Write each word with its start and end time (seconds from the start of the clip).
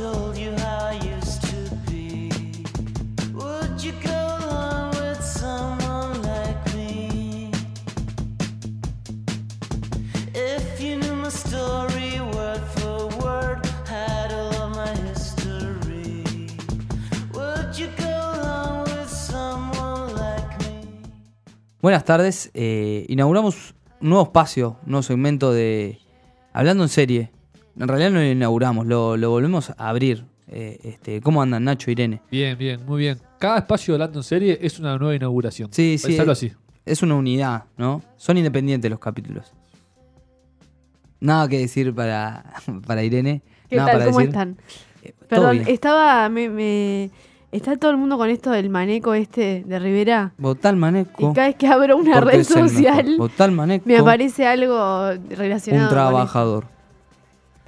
Told 0.00 0.38
I 0.38 0.98
used 1.04 1.42
to 1.42 1.76
be. 1.90 2.30
Would 3.34 3.84
you 3.84 3.92
go 4.02 4.38
along 4.40 4.92
with 4.92 5.20
someone 5.22 6.22
like 6.22 6.74
me? 6.74 7.50
If 10.32 10.80
you 10.80 10.96
knew 10.96 11.16
my 11.16 11.28
story 11.28 12.18
word 12.34 12.62
for 12.76 13.08
word, 13.22 13.66
had 13.84 14.32
history. 15.12 16.24
Would 17.34 17.76
you 17.76 17.88
go 17.98 18.40
along 18.40 18.84
with 18.84 19.10
someone 19.10 20.14
like 20.14 20.58
me? 20.60 20.86
Buenas 21.82 22.04
tardes. 22.04 22.50
eh, 22.54 23.04
inauguramos 23.10 23.74
un 24.00 24.08
nuevo 24.08 24.24
espacio, 24.24 24.78
un 24.86 24.92
nuevo 24.92 25.02
segmento 25.02 25.52
de 25.52 25.98
Hablando 26.54 26.84
en 26.84 26.88
serie. 26.88 27.39
En 27.78 27.88
realidad 27.88 28.10
no 28.10 28.18
lo 28.20 28.26
inauguramos, 28.26 28.86
lo, 28.86 29.16
lo 29.16 29.30
volvemos 29.30 29.70
a 29.70 29.88
abrir. 29.88 30.24
Eh, 30.48 30.78
este, 30.82 31.20
¿Cómo 31.20 31.40
andan 31.42 31.64
Nacho, 31.64 31.90
Irene? 31.90 32.20
Bien, 32.30 32.58
bien, 32.58 32.84
muy 32.84 32.98
bien. 32.98 33.18
Cada 33.38 33.58
espacio 33.58 33.94
de 33.94 33.96
Hablando 34.02 34.18
en 34.18 34.22
Serie 34.24 34.58
es 34.60 34.78
una 34.80 34.98
nueva 34.98 35.14
inauguración. 35.14 35.68
Sí, 35.72 35.96
sí. 35.96 36.16
Es, 36.16 36.28
así. 36.28 36.52
es 36.84 37.02
una 37.02 37.14
unidad, 37.14 37.64
¿no? 37.76 38.02
Son 38.16 38.36
independientes 38.36 38.90
los 38.90 38.98
capítulos. 38.98 39.52
Nada 41.20 41.48
que 41.48 41.58
decir 41.58 41.94
para, 41.94 42.44
para 42.86 43.02
Irene. 43.04 43.42
¿Qué 43.68 43.76
nada 43.76 43.90
tal? 43.92 43.98
para 43.98 44.06
¿Cómo 44.10 44.18
decir. 44.18 44.30
están? 44.30 44.56
Eh, 45.02 45.14
Perdón, 45.28 45.62
estaba. 45.66 46.28
Me, 46.28 46.48
me- 46.48 47.10
está 47.52 47.76
todo 47.76 47.90
el 47.92 47.96
mundo 47.96 48.16
con 48.16 48.28
esto 48.30 48.50
del 48.50 48.70
maneco 48.70 49.14
este 49.14 49.62
de 49.66 49.78
Rivera. 49.78 50.32
Votal 50.38 50.76
Maneco. 50.76 51.30
Y 51.30 51.34
cada 51.34 51.46
vez 51.48 51.56
que 51.56 51.66
abro 51.68 51.96
una 51.96 52.20
red 52.20 52.42
social 52.44 53.16
Votal 53.18 53.52
Maneco. 53.52 53.84
me 53.86 53.98
aparece 53.98 54.46
algo 54.46 55.10
relacionado. 55.30 55.86
un 55.88 55.90
trabajador. 55.90 56.66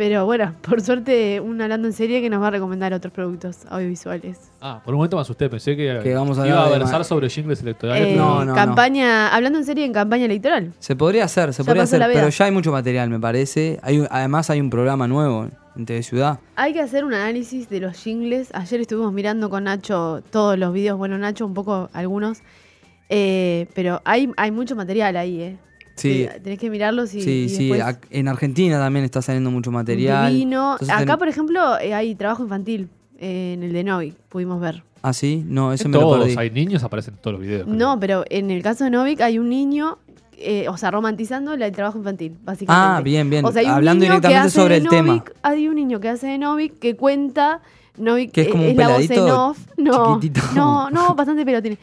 Pero 0.02 0.26
bueno, 0.26 0.52
por 0.62 0.80
suerte, 0.80 1.38
un 1.38 1.62
hablando 1.62 1.86
en 1.86 1.94
serie 1.94 2.20
que 2.20 2.28
nos 2.28 2.42
va 2.42 2.48
a 2.48 2.50
recomendar 2.50 2.92
otros 2.92 3.12
productos 3.12 3.58
audiovisuales. 3.68 4.50
Ah, 4.60 4.80
por 4.84 4.94
un 4.94 4.98
momento 4.98 5.14
me 5.14 5.22
asusté. 5.22 5.48
Pensé 5.48 5.76
que, 5.76 6.00
Que 6.02 6.12
vamos 6.12 6.40
a 6.40 6.48
iba 6.48 6.66
a 6.66 6.68
versar 6.68 7.04
sobre 7.04 7.30
jingles 7.30 7.62
electorales. 7.62 8.08
Eh, 8.08 8.16
no, 8.16 8.44
no, 8.44 8.52
campaña, 8.52 9.32
hablando 9.32 9.60
en 9.60 9.64
serie 9.64 9.84
en 9.84 9.92
campaña 9.92 10.24
electoral. 10.24 10.72
Se 10.80 10.96
podría 10.96 11.26
hacer, 11.26 11.54
se 11.54 11.62
Ya 11.62 11.66
podría 11.66 11.84
hacer, 11.84 12.02
pero 12.12 12.28
ya 12.28 12.44
hay 12.46 12.50
mucho 12.50 12.72
material, 12.72 13.10
me 13.10 13.20
parece. 13.20 13.78
Hay, 13.80 14.04
además 14.10 14.50
hay 14.50 14.60
un 14.60 14.70
programa 14.70 15.06
nuevo 15.06 15.46
en 15.76 15.86
TV 15.86 16.02
Ciudad. 16.02 16.40
Hay 16.56 16.72
que 16.72 16.80
hacer 16.80 17.04
un 17.04 17.14
análisis 17.14 17.68
de 17.68 17.78
los 17.78 17.96
jingles. 17.96 18.48
Ayer 18.54 18.80
estuvimos 18.80 19.12
mirando 19.12 19.50
con 19.50 19.62
Nacho 19.62 20.20
todos 20.32 20.58
los 20.58 20.72
videos. 20.72 20.98
Bueno, 20.98 21.16
Nacho 21.16 21.46
un 21.46 21.54
poco 21.54 21.90
algunos. 21.92 22.40
Eh, 23.08 23.68
pero 23.76 24.02
hay, 24.04 24.32
hay 24.36 24.50
mucho 24.50 24.74
material 24.74 25.14
ahí, 25.16 25.42
¿eh? 25.42 25.58
Sí, 25.94 26.26
Que 26.32 26.40
Tenés 26.40 26.58
que 26.58 26.70
mirarlos 26.70 27.14
y, 27.14 27.22
sí, 27.22 27.44
y 27.44 27.48
sí. 27.48 27.70
En 28.10 28.28
Argentina 28.28 28.78
también 28.78 29.04
está 29.04 29.20
saliendo 29.22 29.50
mucho 29.50 29.70
material. 29.70 30.32
divino. 30.32 30.72
Entonces 30.72 30.94
Acá, 30.96 31.04
ten- 31.06 31.18
por 31.18 31.28
ejemplo, 31.28 31.78
eh, 31.80 31.94
hay 31.94 32.14
trabajo 32.14 32.42
infantil 32.42 32.88
eh, 33.18 33.52
en 33.54 33.62
el 33.62 33.72
de 33.72 33.84
Novik, 33.84 34.14
pudimos 34.28 34.60
ver. 34.60 34.82
Ah, 35.02 35.12
sí, 35.12 35.44
no, 35.46 35.72
eso 35.72 35.84
en 35.84 35.90
me 35.90 35.96
lo 35.98 36.02
todos 36.04 36.18
perdí. 36.24 36.34
hay 36.38 36.50
niños, 36.50 36.82
aparecen 36.84 37.14
en 37.14 37.20
todos 37.20 37.32
los 37.34 37.42
videos. 37.42 37.64
creo. 37.64 37.76
No, 37.76 37.98
pero 38.00 38.24
en 38.30 38.50
el 38.50 38.62
caso 38.62 38.84
de 38.84 38.90
Novik 38.90 39.20
hay 39.20 39.38
un 39.38 39.48
niño, 39.48 39.98
eh, 40.38 40.68
o 40.68 40.76
sea, 40.76 40.90
romantizando 40.92 41.52
el 41.54 41.72
trabajo 41.72 41.98
infantil, 41.98 42.36
básicamente. 42.44 42.98
Ah, 42.98 43.00
bien, 43.02 43.28
bien. 43.28 43.44
O 43.44 43.50
sea, 43.52 43.60
hay 43.60 43.66
un 43.66 43.72
Hablando 43.72 44.04
niño 44.04 44.14
que 44.20 44.28
directamente 44.28 44.46
hace 44.48 44.60
sobre 44.60 44.74
de 44.76 44.80
el 44.82 44.88
tema. 44.88 45.24
Hay 45.42 45.68
un 45.68 45.74
niño 45.74 45.98
que 46.00 46.08
hace 46.08 46.26
de 46.28 46.38
Novik 46.38 46.78
que 46.78 46.96
cuenta. 46.96 47.60
Novik 47.98 48.32
Que 48.32 48.40
es 48.42 48.48
como 48.48 48.62
eh, 48.64 48.70
un 48.70 48.76
la 48.76 48.88
voz 48.88 49.10
en 49.10 49.20
off. 49.20 49.58
No, 49.76 50.14
chiquitito. 50.20 50.46
no, 50.54 50.88
no, 50.90 51.14
bastante 51.14 51.44
pelo 51.44 51.60
tiene. 51.60 51.78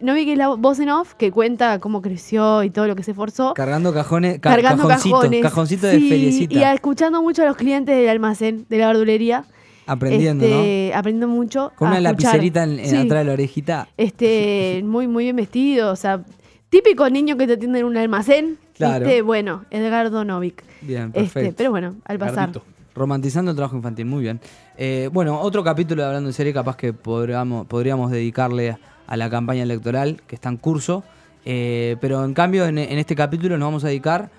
Novik 0.00 0.28
es 0.28 0.38
la 0.38 0.48
voz 0.48 0.78
en 0.78 0.88
off 0.90 1.14
que 1.14 1.32
cuenta 1.32 1.78
cómo 1.80 2.00
creció 2.00 2.62
y 2.62 2.70
todo 2.70 2.86
lo 2.86 2.94
que 2.94 3.02
se 3.02 3.10
esforzó. 3.10 3.54
Cargando 3.54 3.92
cajones, 3.92 4.38
ca- 4.38 4.50
cargando 4.50 4.86
cajoncitos, 4.86 5.20
cajones. 5.20 5.42
cajoncito 5.42 5.86
de 5.88 5.98
Sí, 5.98 6.08
feriecita. 6.08 6.54
Y 6.58 6.62
escuchando 6.62 7.22
mucho 7.22 7.42
a 7.42 7.46
los 7.46 7.56
clientes 7.56 7.96
del 7.96 8.08
almacén, 8.08 8.66
de 8.68 8.78
la 8.78 8.86
verdulería. 8.88 9.44
aprendiendo, 9.86 10.44
este, 10.44 10.92
Aprendiendo 10.94 11.28
mucho. 11.28 11.60
¿no? 11.60 11.72
Con 11.76 11.88
a 11.88 11.98
una 11.98 12.10
escuchar. 12.10 12.34
lapicerita 12.34 12.62
en, 12.64 12.78
en 12.78 12.86
Sí, 12.90 12.96
atrás 12.96 13.20
de 13.20 13.24
la 13.24 13.32
orejita. 13.32 13.88
Este, 13.96 14.82
muy, 14.86 15.08
muy 15.08 15.24
bien 15.24 15.36
vestido. 15.36 15.90
O 15.90 15.96
sea, 15.96 16.22
típico 16.70 17.08
niño 17.10 17.36
que 17.36 17.46
te 17.48 17.54
atiende 17.54 17.80
en 17.80 17.86
un 17.86 17.96
almacén. 17.96 18.58
Claro. 18.74 19.06
¿viste? 19.06 19.22
Bueno, 19.22 19.64
Edgardo 19.70 20.24
Novik. 20.24 20.62
Bien, 20.82 21.06
Este, 21.06 21.18
perfecto. 21.20 21.54
pero 21.56 21.70
bueno, 21.72 21.96
al 22.04 22.18
pasar. 22.18 22.36
Gardito. 22.52 22.62
Romantizando 22.98 23.52
el 23.52 23.56
trabajo 23.56 23.76
infantil, 23.76 24.06
muy 24.06 24.22
bien. 24.22 24.40
Eh, 24.76 25.08
bueno, 25.12 25.40
otro 25.40 25.62
capítulo 25.62 26.02
de 26.02 26.08
Hablando 26.08 26.28
en 26.28 26.32
Serie, 26.34 26.52
capaz 26.52 26.76
que 26.76 26.92
podríamos, 26.92 27.66
podríamos 27.66 28.10
dedicarle 28.10 28.76
a, 29.06 29.16
la 29.16 29.30
campaña 29.30 29.62
electoral 29.62 30.20
que 30.26 30.34
está 30.34 30.48
en 30.48 30.56
curso. 30.56 31.04
Eh, 31.44 31.96
pero 32.00 32.24
en 32.24 32.34
cambio, 32.34 32.66
en, 32.66 32.76
en 32.76 32.98
este 32.98 33.14
capítulo 33.14 33.56
nos 33.56 33.66
vamos 33.68 33.84
a 33.84 33.88
dedicar 33.88 34.30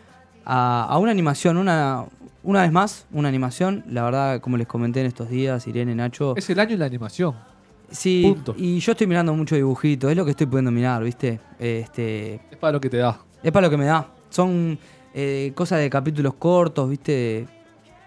a, 0.45 0.83
a 0.83 0.97
una 0.99 1.11
animación, 1.11 1.57
una, 1.57 2.05
una 2.43 2.61
vez 2.61 2.71
más, 2.71 3.05
una 3.11 3.29
animación. 3.29 3.83
La 3.87 4.03
verdad, 4.03 4.41
como 4.41 4.57
les 4.57 4.67
comenté 4.67 4.99
en 4.99 5.07
estos 5.07 5.29
días, 5.29 5.65
Irene, 5.67 5.95
Nacho. 5.95 6.35
Es 6.35 6.49
el 6.49 6.59
año 6.59 6.71
de 6.71 6.77
la 6.77 6.85
animación. 6.85 7.35
sí, 7.89 8.31
punto. 8.33 8.53
y 8.57 8.79
yo 8.79 8.91
estoy 8.91 9.07
mirando 9.07 9.33
mucho 9.33 9.55
dibujito, 9.55 10.09
es 10.09 10.17
lo 10.17 10.25
que 10.25 10.31
estoy 10.31 10.45
pudiendo 10.47 10.69
mirar, 10.71 11.03
¿viste? 11.03 11.39
Este, 11.57 12.35
Es 12.51 12.57
para 12.59 12.73
lo 12.73 12.81
que 12.81 12.89
te 12.89 12.97
da. 12.97 13.19
es 13.41 13.51
para 13.51 13.67
lo 13.67 13.71
que 13.71 13.77
me 13.77 13.85
da. 13.85 14.07
Son 14.29 14.77
eh, 15.13 15.51
cosas 15.55 15.79
de 15.79 15.89
capítulos 15.89 16.33
cortos, 16.35 16.87
¿viste? 16.89 17.47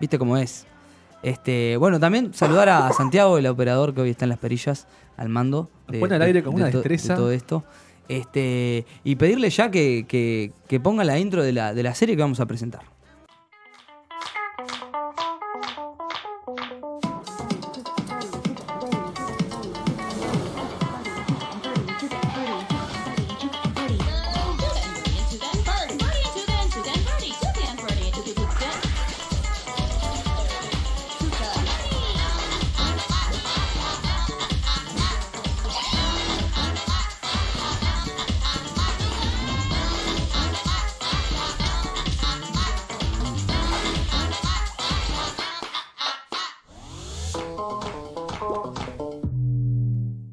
¿Viste 0.03 0.19
cómo 0.19 0.37
es? 0.37 0.67
Este, 1.23 1.77
bueno, 1.77 2.01
también 2.01 2.35
saludar 2.35 2.69
a 2.69 2.93
Santiago, 2.93 3.39
el 3.39 3.47
operador 3.47 3.95
que 3.95 4.01
hoy 4.01 4.11
está 4.11 4.25
en 4.25 4.31
las 4.31 4.39
perillas 4.41 4.89
al 5.17 5.29
mando. 5.29 5.71
Nos 5.87 5.99
pone 5.99 6.17
al 6.17 6.23
aire 6.23 6.43
con 6.43 6.55
una 6.57 6.71
to- 6.73 6.79
destreza. 6.79 7.13
de 7.13 7.17
todo 7.17 7.31
esto. 7.31 7.63
Este, 8.09 8.85
y 9.05 9.15
pedirle 9.15 9.49
ya 9.49 9.71
que, 9.71 10.05
que- 10.09 10.51
que 10.67 10.81
ponga 10.81 11.05
la 11.05 11.21
intro 11.21 11.45
de 11.45 11.53
la, 11.53 11.73
de 11.73 11.85
la 11.85 11.95
serie 11.95 12.17
que 12.17 12.23
vamos 12.23 12.41
a 12.41 12.47
presentar. 12.47 12.83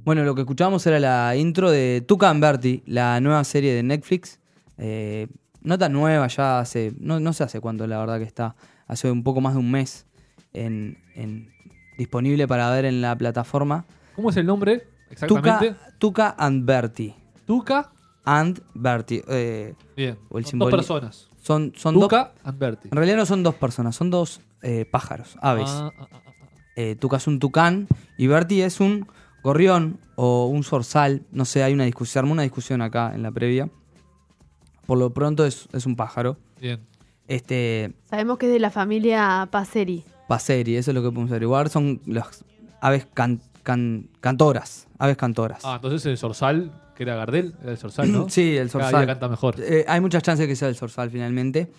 Bueno, 0.10 0.24
lo 0.24 0.34
que 0.34 0.42
escuchábamos 0.42 0.88
era 0.88 1.00
la 1.00 1.36
intro 1.36 1.70
de 1.70 2.04
Tuca 2.04 2.32
and 2.32 2.42
Bertie, 2.42 2.82
la 2.88 3.22
nueva 3.22 3.44
serie 3.44 3.76
de 3.76 3.84
Netflix. 3.84 4.40
Eh, 4.80 5.28
no 5.62 5.78
tan 5.78 5.94
nueva, 5.94 6.26
ya 6.26 6.58
hace. 6.60 6.94
No, 7.00 7.20
no 7.20 7.32
sé 7.32 7.44
hace 7.44 7.60
cuánto, 7.60 7.86
la 7.86 8.00
verdad 8.00 8.18
que 8.18 8.24
está. 8.24 8.56
Hace 8.88 9.12
un 9.12 9.22
poco 9.24 9.40
más 9.40 9.54
de 9.54 9.60
un 9.60 9.70
mes 9.70 10.08
en, 10.52 10.98
en- 11.14 11.52
disponible 12.00 12.48
para 12.48 12.72
ver 12.72 12.86
en 12.86 13.02
la 13.02 13.16
plataforma. 13.16 13.86
¿Cómo 14.16 14.32
es 14.32 14.38
el 14.38 14.48
nombre 14.48 14.88
exactamente? 15.12 15.76
Tuca, 16.00 16.34
and 16.40 16.66
Bertie. 16.66 17.14
Tuca. 17.46 17.92
And 18.26 18.64
Bertie. 18.74 19.24
Eh, 19.28 19.76
Bien. 19.96 20.18
O 20.30 20.40
el 20.40 20.46
Son 20.48 20.58
dos 20.58 20.72
personas. 20.72 21.30
son 21.40 21.72
son 21.76 21.94
dos. 21.94 22.06
Tuca 22.06 22.34
and 22.44 22.58
Bertie. 22.58 22.90
En 22.92 22.98
realidad 22.98 23.18
no 23.18 23.28
son 23.28 23.44
dos 23.44 23.54
personas, 23.54 23.96
son 23.96 24.10
dos 24.10 24.42
eh, 24.64 24.86
pájaros, 24.90 25.38
aves. 25.40 25.70
Ah, 25.70 25.92
ah, 26.00 26.08
ah, 26.12 26.20
ah. 26.26 26.34
Eh, 26.76 26.96
Tuca 26.96 27.18
es 27.18 27.28
un 27.28 27.38
tucán 27.38 27.88
y 28.18 28.26
Bertie 28.26 28.66
es 28.66 28.80
un 28.80 29.06
gorrión 29.44 30.00
o 30.16 30.48
un 30.48 30.64
zorzal. 30.64 31.24
No 31.32 31.46
sé, 31.46 31.64
hay 31.64 31.74
una 31.74 31.86
discusión, 31.86 32.12
se 32.14 32.20
armó 32.20 32.32
una 32.34 32.44
discusión 32.44 32.82
acá 32.82 33.12
en 33.14 33.24
la 33.24 33.32
previa. 33.32 33.70
Por 34.86 34.98
lo 34.98 35.14
pronto 35.14 35.46
es, 35.46 35.68
es 35.74 35.86
un 35.86 35.96
pájaro. 35.96 36.38
Bien. 36.60 36.80
Este, 37.28 37.94
Sabemos 38.10 38.38
que 38.40 38.48
es 38.48 38.52
de 38.54 38.60
la 38.60 38.72
familia 38.72 39.48
Paceri. 39.52 40.04
paseri, 40.28 40.78
eso 40.78 40.92
es 40.92 40.96
lo 40.96 41.02
que 41.04 41.10
podemos 41.10 41.30
averiguar. 41.30 41.70
Son 41.70 42.02
las 42.08 42.44
aves 42.82 43.06
can- 43.14 43.40
can- 43.64 44.10
cantoras, 44.20 44.88
aves 44.98 45.16
cantoras. 45.16 45.62
Ah, 45.64 45.76
entonces 45.76 46.04
el 46.08 46.18
Sorsal, 46.18 46.72
que 46.96 47.04
era 47.04 47.16
Gardel, 47.16 47.54
era 47.62 47.72
el 47.72 47.78
Sorsal, 47.78 48.12
¿no? 48.12 48.28
Sí, 48.30 48.58
el 48.58 48.70
Cada 48.72 48.86
zorzal. 48.86 49.06
día 49.06 49.14
canta 49.14 49.28
mejor. 49.28 49.56
Eh, 49.60 49.86
hay 49.88 50.02
muchas 50.02 50.24
chances 50.24 50.48
que 50.48 50.56
sea 50.56 50.70
el 50.70 50.76
zorzal 50.76 51.12
finalmente. 51.12 51.72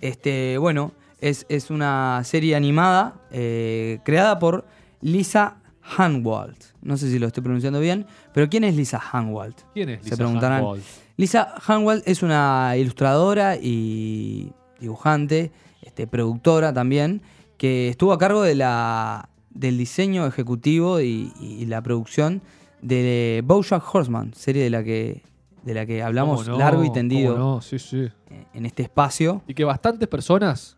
Este, 0.00 0.56
bueno, 0.58 0.92
es, 1.20 1.46
es 1.48 1.70
una 1.70 2.22
serie 2.24 2.54
animada 2.54 3.14
eh, 3.32 3.98
creada 4.04 4.38
por 4.38 4.64
Lisa 5.00 5.56
Hanwald. 5.96 6.56
No 6.82 6.96
sé 6.96 7.10
si 7.10 7.18
lo 7.18 7.26
estoy 7.26 7.42
pronunciando 7.42 7.80
bien, 7.80 8.06
pero 8.32 8.48
¿quién 8.48 8.64
es 8.64 8.76
Lisa 8.76 9.00
Hanwald? 9.12 9.54
¿Quién 9.74 9.88
es 9.90 9.98
Se 10.00 10.04
Lisa 10.04 10.16
preguntarán. 10.16 10.58
Hanwald? 10.60 10.82
Lisa 11.16 11.54
Hanwald 11.66 12.02
es 12.06 12.22
una 12.22 12.74
ilustradora 12.76 13.56
y 13.56 14.52
dibujante, 14.80 15.52
este, 15.82 16.06
productora 16.06 16.72
también, 16.72 17.22
que 17.56 17.88
estuvo 17.88 18.12
a 18.12 18.18
cargo 18.18 18.42
de 18.42 18.54
la, 18.54 19.28
del 19.50 19.78
diseño 19.78 20.26
ejecutivo 20.26 21.00
y, 21.00 21.32
y 21.40 21.66
la 21.66 21.82
producción 21.82 22.42
de 22.80 23.42
BoJack 23.44 23.94
Horseman, 23.94 24.34
serie 24.34 24.64
de 24.64 24.70
la 24.70 24.82
que, 24.82 25.22
de 25.62 25.74
la 25.74 25.86
que 25.86 26.02
hablamos 26.02 26.46
largo 26.48 26.82
y 26.84 26.92
tendido 26.92 27.34
¿Cómo 27.34 27.44
no? 27.56 27.60
Sí, 27.60 27.78
sí. 27.78 28.08
en 28.54 28.66
este 28.66 28.82
espacio. 28.82 29.42
Y 29.46 29.54
que 29.54 29.64
bastantes 29.64 30.08
personas 30.08 30.76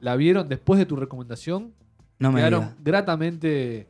la 0.00 0.16
vieron 0.16 0.48
después 0.48 0.78
de 0.78 0.86
tu 0.86 0.96
recomendación, 0.96 1.72
No 2.18 2.32
me 2.32 2.40
quedaron 2.40 2.60
digas. 2.60 2.76
gratamente 2.82 3.86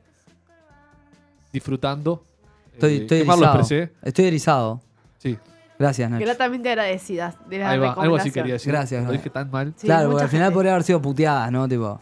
disfrutando. 1.53 2.25
Estoy, 2.73 2.93
Eh, 2.95 2.97
estoy 3.03 3.19
qué 3.21 3.25
mal 3.25 3.39
lo 3.41 3.45
erizado. 3.47 3.61
expresé. 3.61 3.93
Estoy 4.03 4.25
erizado. 4.27 4.81
Sí, 5.19 5.39
Gracias, 5.79 6.09
Nacho. 6.11 6.25
Gratamente 6.25 6.69
agradecidas 6.69 7.35
de 7.49 7.59
la 7.59 7.71
ahí 7.71 7.79
va, 7.79 7.93
algo 7.95 8.15
así 8.17 8.31
quería 8.31 8.53
decir. 8.55 8.71
Gracias, 8.73 9.01
Lo 9.03 9.09
gracias. 9.09 9.25
dije 9.25 9.31
tan 9.33 9.51
mal. 9.51 9.73
Sí, 9.77 9.87
claro, 9.89 10.11
porque 10.11 10.23
al 10.25 10.29
final 10.29 10.45
gente. 10.47 10.55
podría 10.55 10.73
haber 10.73 10.85
sido 10.85 11.03
puteadas, 11.03 11.51
¿no? 11.51 11.69
Tipo. 11.69 12.01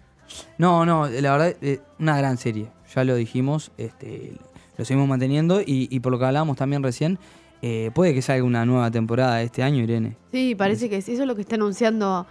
No, 0.58 0.85
no, 0.85 1.06
la 1.08 1.32
verdad, 1.32 1.56
eh, 1.62 1.81
una 1.99 2.17
gran 2.19 2.37
serie. 2.37 2.69
Ya 2.94 3.05
lo 3.05 3.14
dijimos, 3.14 3.73
este, 3.79 4.35
lo 4.76 4.85
seguimos 4.85 5.08
manteniendo 5.08 5.61
y, 5.62 5.88
y 5.91 6.00
por 6.00 6.12
lo 6.12 6.19
que 6.19 6.26
hablábamos 6.26 6.56
también 6.58 6.82
recién, 6.82 7.19
eh, 7.62 7.91
puede 7.94 8.12
que 8.12 8.20
salga 8.20 8.44
una 8.44 8.67
nueva 8.67 8.91
temporada 8.91 9.41
este 9.41 9.62
año, 9.62 9.82
Irene. 9.82 10.17
Sí, 10.31 10.55
parece 10.55 10.91
que 10.91 11.00
sí. 11.00 11.12
Eso 11.12 11.23
es 11.23 11.29
lo 11.29 11.35
que 11.35 11.41
está 11.43 11.55
anunciando 11.55 12.26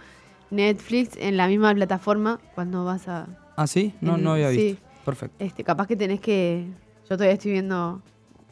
Netflix 0.50 1.16
en 1.18 1.36
la 1.36 1.48
misma 1.48 1.74
plataforma 1.74 2.38
cuando 2.54 2.84
vas 2.84 3.08
a... 3.08 3.26
¿Ah, 3.56 3.66
sí? 3.66 3.92
No, 4.00 4.16
en- 4.16 4.22
no 4.24 4.32
había 4.34 4.50
sí. 4.50 4.56
visto. 4.56 4.82
Perfecto. 5.04 5.36
Este, 5.44 5.64
capaz 5.64 5.86
que 5.88 5.96
tenés 5.96 6.20
que... 6.20 6.66
Yo 7.10 7.16
todavía 7.16 7.34
estoy 7.34 7.50
viendo... 7.52 8.00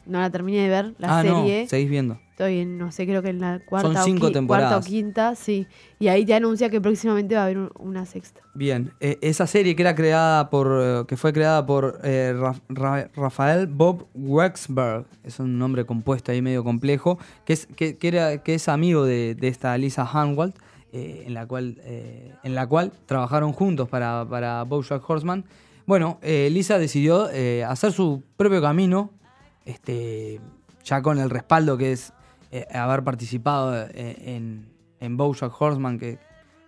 No 0.05 0.19
la 0.19 0.31
terminé 0.31 0.63
de 0.63 0.69
ver, 0.69 0.95
la 0.97 1.19
ah, 1.19 1.21
serie. 1.21 1.61
no, 1.63 1.69
seguís 1.69 1.87
viendo. 1.89 2.19
Estoy 2.31 2.59
en, 2.59 2.79
no 2.79 2.91
sé, 2.91 3.05
creo 3.05 3.21
que 3.21 3.29
en 3.29 3.39
la 3.39 3.59
cuarta, 3.63 3.89
Son 3.89 3.97
o, 3.97 4.03
cinco 4.03 4.29
qui- 4.29 4.33
temporadas. 4.33 4.71
cuarta 4.71 4.87
o 4.87 4.89
quinta, 4.89 5.35
sí. 5.35 5.67
Y 5.99 6.07
ahí 6.07 6.25
te 6.25 6.33
anuncia 6.33 6.67
que 6.71 6.81
próximamente 6.81 7.35
va 7.35 7.41
a 7.41 7.43
haber 7.43 7.59
un- 7.59 7.71
una 7.77 8.07
sexta. 8.07 8.41
Bien, 8.55 8.91
eh, 9.01 9.19
esa 9.21 9.45
serie 9.45 9.75
que 9.75 9.83
era 9.83 9.93
creada 9.93 10.49
por, 10.49 10.79
eh, 10.81 11.03
que 11.07 11.15
fue 11.15 11.31
creada 11.31 11.63
por 11.63 11.99
eh, 12.03 12.33
Ra- 12.35 12.55
Ra- 12.69 13.09
Rafael 13.15 13.67
Bob 13.67 14.07
Wexberg, 14.15 15.05
es 15.23 15.39
un 15.39 15.59
nombre 15.59 15.85
compuesto 15.85 16.31
ahí 16.31 16.41
medio 16.41 16.63
complejo, 16.63 17.19
que 17.45 17.53
es, 17.53 17.67
que, 17.67 17.97
que 17.97 18.07
era, 18.07 18.39
que 18.41 18.55
es 18.55 18.67
amigo 18.67 19.05
de, 19.05 19.35
de 19.35 19.47
esta 19.47 19.77
Lisa 19.77 20.09
Hanwald, 20.11 20.55
eh, 20.91 21.25
en, 21.27 21.35
la 21.35 21.45
cual, 21.45 21.77
eh, 21.83 22.33
en 22.43 22.55
la 22.55 22.65
cual 22.65 22.91
trabajaron 23.05 23.53
juntos 23.53 23.87
para, 23.89 24.25
para 24.27 24.63
BoJack 24.63 25.07
Horseman. 25.07 25.45
Bueno, 25.89 26.19
eh, 26.21 26.49
Lisa 26.51 26.77
decidió 26.77 27.31
eh, 27.31 27.63
hacer 27.63 27.91
su 27.93 28.21
propio 28.37 28.61
camino, 28.61 29.09
este, 29.65 30.39
ya 30.83 31.01
con 31.01 31.17
el 31.17 31.31
respaldo 31.31 31.79
que 31.79 31.93
es 31.93 32.13
eh, 32.51 32.67
haber 32.71 33.03
participado 33.03 33.87
en, 33.95 34.67
en 34.99 35.17
BoJack 35.17 35.59
Horseman, 35.59 35.97
que 35.97 36.19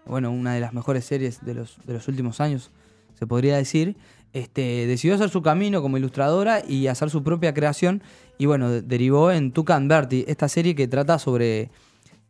bueno, 0.07 0.31
una 0.31 0.55
de 0.55 0.59
las 0.59 0.73
mejores 0.73 1.05
series 1.05 1.45
de 1.45 1.53
los, 1.53 1.77
últimos 2.07 2.41
años, 2.41 2.71
se 3.13 3.27
podría 3.27 3.57
decir, 3.57 3.95
este, 4.33 4.87
decidió 4.87 5.13
hacer 5.13 5.29
su 5.29 5.43
camino 5.43 5.83
como 5.83 5.97
ilustradora 5.97 6.63
y 6.67 6.87
hacer 6.87 7.11
su 7.11 7.21
propia 7.21 7.53
creación. 7.53 8.01
Y 8.39 8.47
bueno, 8.47 8.71
de- 8.71 8.81
derivó 8.81 9.31
en 9.31 9.51
Tuca 9.51 9.75
and 9.75 9.87
Bertie, 9.87 10.25
esta 10.29 10.49
serie 10.49 10.73
que 10.73 10.87
trata 10.87 11.19
sobre 11.19 11.69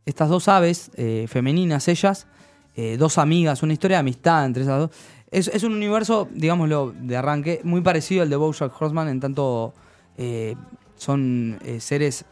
estas 0.05 0.27
dos 0.27 0.49
aves, 0.49 0.91
femeninas 1.29 1.87
ellas, 1.87 2.27
eh, 2.75 2.95
dos 2.97 3.17
amigas, 3.17 3.63
una 3.63 3.73
historia 3.73 3.97
de 3.97 4.01
amistad 4.01 4.45
entre 4.45 4.63
esas 4.63 4.79
dos. 4.79 4.91
Es, 5.29 5.47
es 5.49 5.63
un 5.63 5.73
universo, 5.73 6.27
digámoslo, 6.33 6.93
de 6.97 7.17
arranque, 7.17 7.61
muy 7.63 7.81
parecido 7.81 8.23
al 8.23 8.29
de 8.29 8.35
Bojack 8.35 8.81
Horseman, 8.81 9.09
en 9.09 9.19
tanto 9.19 9.73
eh, 10.17 10.55
son 10.95 11.59
eh, 11.65 11.79
seres 11.79 12.25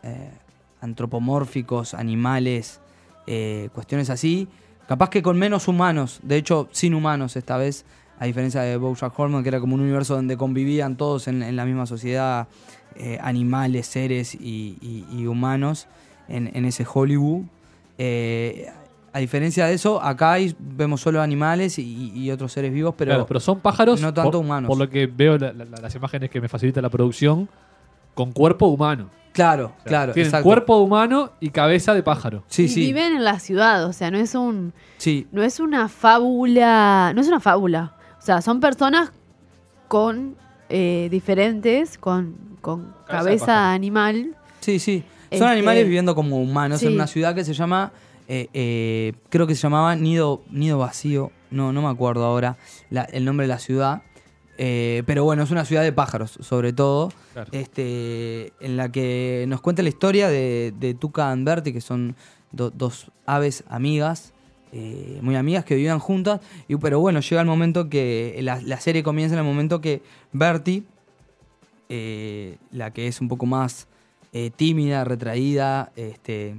antropomórficos, 0.81 1.94
animales, 1.94 2.80
cuestiones 3.74 4.09
así. 4.09 4.47
Capaz 4.88 5.09
que 5.09 5.21
con 5.21 5.38
menos 5.38 5.68
humanos, 5.68 6.19
de 6.24 6.38
hecho 6.38 6.68
sin 6.71 6.94
humanos 6.95 7.36
esta 7.36 7.57
vez, 7.57 7.86
a 8.18 8.25
diferencia 8.25 8.62
de 8.62 8.75
Bojack 8.77 9.18
Horseman, 9.18 9.44
que 9.44 9.50
era 9.50 9.59
como 9.59 9.75
un 9.75 9.81
universo 9.81 10.15
donde 10.15 10.36
convivían 10.36 10.97
todos 10.97 11.27
en, 11.27 11.56
la 11.56 11.65
misma 11.65 11.86
sociedad, 11.86 12.47
animales, 13.21 13.88
seres 13.88 14.36
y, 14.36 15.25
humanos, 15.27 15.88
en 16.27 16.65
ese 16.65 16.86
Hollywood. 16.91 17.44
A 19.14 19.20
diferencia 19.20 19.66
de 19.66 19.74
eso, 19.74 20.02
acá 20.02 20.34
hay- 20.34 20.56
vemos 20.60 21.02
solo 21.02 21.22
animales 21.22 21.80
y, 21.80 22.12
y 22.16 22.32
otros 22.32 22.52
seres 22.52 22.72
vivos, 22.74 22.94
pero, 22.98 23.10
Claro, 23.12 23.26
pero 23.26 23.40
son 23.40 23.60
pájaros. 23.60 24.02
no 24.02 24.14
tanto 24.14 24.32
por, 24.32 24.42
humanos. 24.42 24.68
Por 24.68 24.78
lo 24.78 24.90
que 24.90 25.08
veo 25.08 25.38
la- 25.38 25.52
la- 25.54 25.66
las 25.66 25.96
imágenes 25.96 26.30
que 26.30 26.40
me 26.42 26.48
facilita 26.48 26.82
la 26.82 26.90
producción, 26.90 27.50
con 28.14 28.32
cuerpo 28.32 28.68
humano. 28.68 29.10
claro, 29.32 29.68
O 29.68 29.70
sea, 29.82 29.84
claro, 29.86 30.14
Tienen 30.14 30.28
exacto. 30.28 30.44
cuerpo 30.44 30.78
humano 30.78 31.32
y 31.40 31.50
cabeza 31.52 31.94
de 31.94 32.04
pájaro. 32.04 32.44
Sí, 32.48 32.64
y 32.64 32.68
sí, 32.68 32.80
viven 32.82 33.16
en 33.16 33.24
la 33.24 33.40
ciudad, 33.40 33.86
o 33.86 33.94
sea, 33.94 34.12
no 34.12 34.18
es 34.18 34.36
un... 34.36 34.74
sí, 34.98 35.28
No 35.32 35.44
es 35.44 35.60
una 35.60 35.88
fábula, 35.88 37.12
no 37.16 37.22
es 37.22 37.28
una 37.28 37.40
fábula. 37.40 37.94
O 38.18 38.22
sea, 38.22 38.42
son 38.42 38.60
personas 38.60 39.12
con 39.88 40.36
eh, 40.70 41.08
diferentes, 41.12 41.98
con, 41.98 42.36
con 42.62 42.94
Cabeza 43.08 43.24
de 43.24 43.38
cabeza 43.38 43.72
animal. 43.72 44.36
sí, 44.60 44.80
sí. 44.80 45.04
Son 45.32 45.44
Este, 45.44 45.46
animales 45.46 45.84
viviendo 45.86 46.16
como 46.16 46.42
humanos 46.42 46.82
en 46.84 46.94
una 46.94 47.06
ciudad 47.08 47.36
que 47.36 47.44
se 47.46 47.54
llama, 47.54 47.92
eh, 48.30 48.48
eh, 48.54 49.14
creo 49.30 49.46
que 49.48 49.56
se 49.56 49.64
llamaba 49.64 49.94
Nido, 49.98 50.42
Nido 50.50 50.78
Vacío, 50.78 51.31
no, 51.52 51.74
no 51.74 51.81
me 51.81 51.90
acuerdo 51.90 52.24
ahora 52.24 52.58
la- 52.90 53.04
el 53.04 53.26
nombre 53.26 53.44
de 53.46 53.50
la 53.50 53.60
ciudad. 53.60 54.04
Eh, 54.62 55.04
pero 55.06 55.24
bueno, 55.24 55.44
es 55.44 55.52
una 55.52 55.64
ciudad 55.66 55.84
de 55.84 55.92
pájaros, 55.94 56.38
sobre 56.42 56.72
todo. 56.74 57.12
Claro. 57.34 57.50
este, 57.54 58.52
en 58.60 58.76
la 58.78 58.92
que 58.92 59.46
nos 59.48 59.62
cuenta 59.62 59.81
la 59.84 59.90
historia 59.90 60.28
de, 60.30 60.74
de 60.80 60.94
Tuca 60.94 61.31
and 61.31 61.46
Bertie, 61.46 61.72
que 61.74 61.80
son 61.81 62.16
do- 62.52 62.70
dos 62.72 63.10
aves 63.26 63.64
amigas, 63.70 64.34
muy 65.22 65.36
amigas, 65.36 65.64
que 65.66 65.75
vivían 65.75 65.98
juntas. 66.00 66.42
Y, 66.68 66.75
pero 66.75 67.00
bueno, 67.00 67.22
llega 67.22 67.42
el 67.42 67.48
momento 67.48 67.90
que 67.90 68.38
la, 68.42 68.62
la 68.62 68.80
serie 68.82 69.02
comienza 69.02 69.34
en 69.36 69.40
el 69.40 69.46
momento 69.46 69.80
que 69.82 70.02
Bertie, 70.34 70.84
eh, 71.90 72.58
la 72.72 72.92
que 72.92 73.08
es 73.08 73.22
un 73.22 73.28
poco 73.30 73.46
más 73.46 73.88
tímida, 74.58 75.04
retraída, 75.06 75.92
este, 75.96 76.56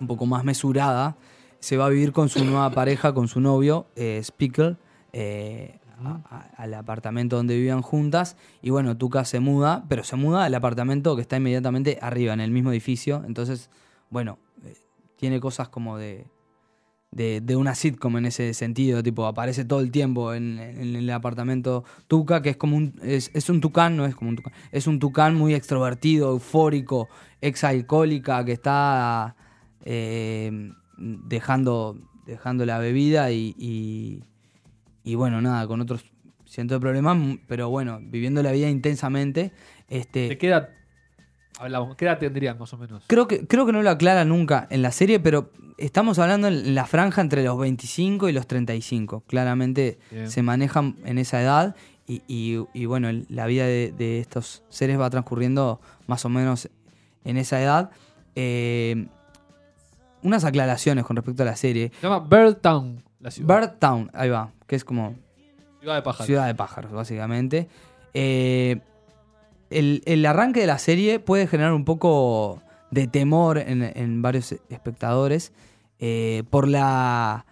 un 0.00 0.06
poco 0.06 0.26
más 0.26 0.44
mesurada, 0.44 1.16
se 1.58 1.76
va 1.76 1.86
a 1.86 1.88
vivir 1.90 2.12
con 2.12 2.28
su 2.28 2.44
nueva 2.44 2.70
pareja, 2.70 3.12
con 3.12 3.28
su 3.28 3.40
novio, 3.40 3.86
eh, 3.96 4.20
Spickle, 4.24 4.76
eh, 5.12 5.78
a- 6.02 6.20
a- 6.30 6.50
al 6.56 6.72
apartamento 6.74 7.36
donde 7.36 7.54
vivían 7.56 7.82
juntas. 7.82 8.36
Y 8.62 8.70
bueno, 8.70 8.96
Tuca 8.96 9.24
se 9.26 9.40
muda, 9.40 9.84
pero 9.88 10.02
se 10.02 10.16
muda 10.16 10.44
al 10.44 10.54
apartamento 10.54 11.14
que 11.16 11.22
está 11.22 11.36
inmediatamente 11.36 11.98
arriba, 12.00 12.32
en 12.32 12.40
el 12.40 12.50
mismo 12.50 12.70
edificio. 12.70 13.22
Entonces, 13.26 13.68
bueno, 14.08 14.38
eh, 14.64 14.74
tiene 15.16 15.38
cosas 15.40 15.68
como 15.68 15.98
de, 15.98 16.26
de, 17.10 17.42
de 17.42 17.56
una 17.56 17.74
sitcom 17.74 18.16
en 18.16 18.26
ese 18.26 18.54
sentido, 18.54 19.02
tipo, 19.02 19.26
aparece 19.26 19.64
todo 19.66 19.80
el 19.80 19.90
tiempo 19.90 20.32
en, 20.32 20.58
en 20.58 20.96
el 20.96 21.10
apartamento 21.10 21.84
Tuca, 22.06 22.40
que 22.40 22.50
es 22.50 22.56
como 22.56 22.76
un, 22.78 22.94
es, 23.02 23.30
es 23.34 23.50
un 23.50 23.60
tucán, 23.60 23.96
no 23.98 24.06
es 24.06 24.14
como 24.14 24.30
un 24.30 24.36
tucán, 24.36 24.52
es 24.72 24.86
un 24.86 24.98
tucán 25.00 25.34
muy 25.34 25.52
extrovertido, 25.52 26.30
eufórico, 26.30 27.08
exalcohólica, 27.42 28.42
que 28.46 28.52
está 28.52 29.36
eh, 29.84 30.72
dejando, 30.98 31.98
dejando 32.26 32.64
la 32.66 32.78
bebida 32.78 33.30
y, 33.30 33.54
y, 33.58 34.22
y 35.04 35.14
bueno, 35.14 35.40
nada, 35.40 35.66
con 35.66 35.80
otros 35.80 36.04
cientos 36.46 36.76
de 36.76 36.80
problemas, 36.80 37.16
pero 37.46 37.68
bueno, 37.70 38.00
viviendo 38.02 38.42
la 38.42 38.52
vida 38.52 38.68
intensamente. 38.68 39.52
Este, 39.88 40.28
¿De 40.28 40.38
qué 40.38 40.48
edad 40.48 40.70
hablamos? 41.58 41.96
¿Qué 41.96 42.04
edad 42.06 42.18
tendrían 42.18 42.58
más 42.58 42.72
o 42.72 42.78
menos? 42.78 43.04
Creo 43.06 43.26
que, 43.28 43.46
creo 43.46 43.66
que 43.66 43.72
no 43.72 43.82
lo 43.82 43.90
aclara 43.90 44.24
nunca 44.24 44.66
en 44.70 44.82
la 44.82 44.90
serie, 44.92 45.20
pero 45.20 45.52
estamos 45.78 46.18
hablando 46.18 46.48
en 46.48 46.74
la 46.74 46.86
franja 46.86 47.20
entre 47.22 47.42
los 47.44 47.58
25 47.58 48.28
y 48.28 48.32
los 48.32 48.46
35. 48.46 49.22
Claramente 49.26 49.98
Bien. 50.10 50.30
se 50.30 50.42
manejan 50.42 50.96
en 51.04 51.18
esa 51.18 51.40
edad 51.40 51.76
y, 52.06 52.22
y- 52.26 52.64
y 52.74 52.84
bueno, 52.86 53.08
la 53.28 53.46
vida 53.46 53.64
de, 53.66 53.92
de 53.96 54.18
estos 54.18 54.64
seres 54.68 54.98
va 54.98 55.08
transcurriendo 55.10 55.80
más 56.08 56.24
o 56.24 56.28
menos 56.28 56.68
en 57.24 57.36
esa 57.36 57.62
edad. 57.62 57.90
Eh, 58.34 59.06
unas 60.22 60.44
aclaraciones 60.44 61.04
con 61.04 61.16
respecto 61.16 61.42
a 61.42 61.46
la 61.46 61.56
serie. 61.56 61.90
Se 62.00 62.06
llama 62.06 62.20
Bird 62.20 62.56
Town, 62.56 63.02
la 63.20 63.30
ciudad. 63.30 63.60
Bird 63.60 63.70
Town, 63.78 64.10
ahí 64.14 64.28
va, 64.28 64.50
que 64.66 64.76
es 64.76 64.84
como 64.84 65.14
ciudad 65.80 65.94
de 65.96 66.02
pájaros. 66.02 66.26
Ciudad 66.26 66.46
de 66.46 66.54
pájaros, 66.54 66.92
básicamente. 66.92 67.68
Eh, 68.14 68.80
el, 69.70 70.02
el 70.04 70.26
arranque 70.26 70.60
de 70.60 70.66
la 70.66 70.78
serie 70.78 71.20
puede 71.20 71.46
generar 71.46 71.72
un 71.72 71.84
poco 71.84 72.62
de 72.90 73.06
temor 73.06 73.58
en, 73.58 73.82
en 73.82 74.20
varios 74.20 74.52
espectadores 74.68 75.52
eh, 76.00 76.42
por 76.50 76.66
la 76.66 77.46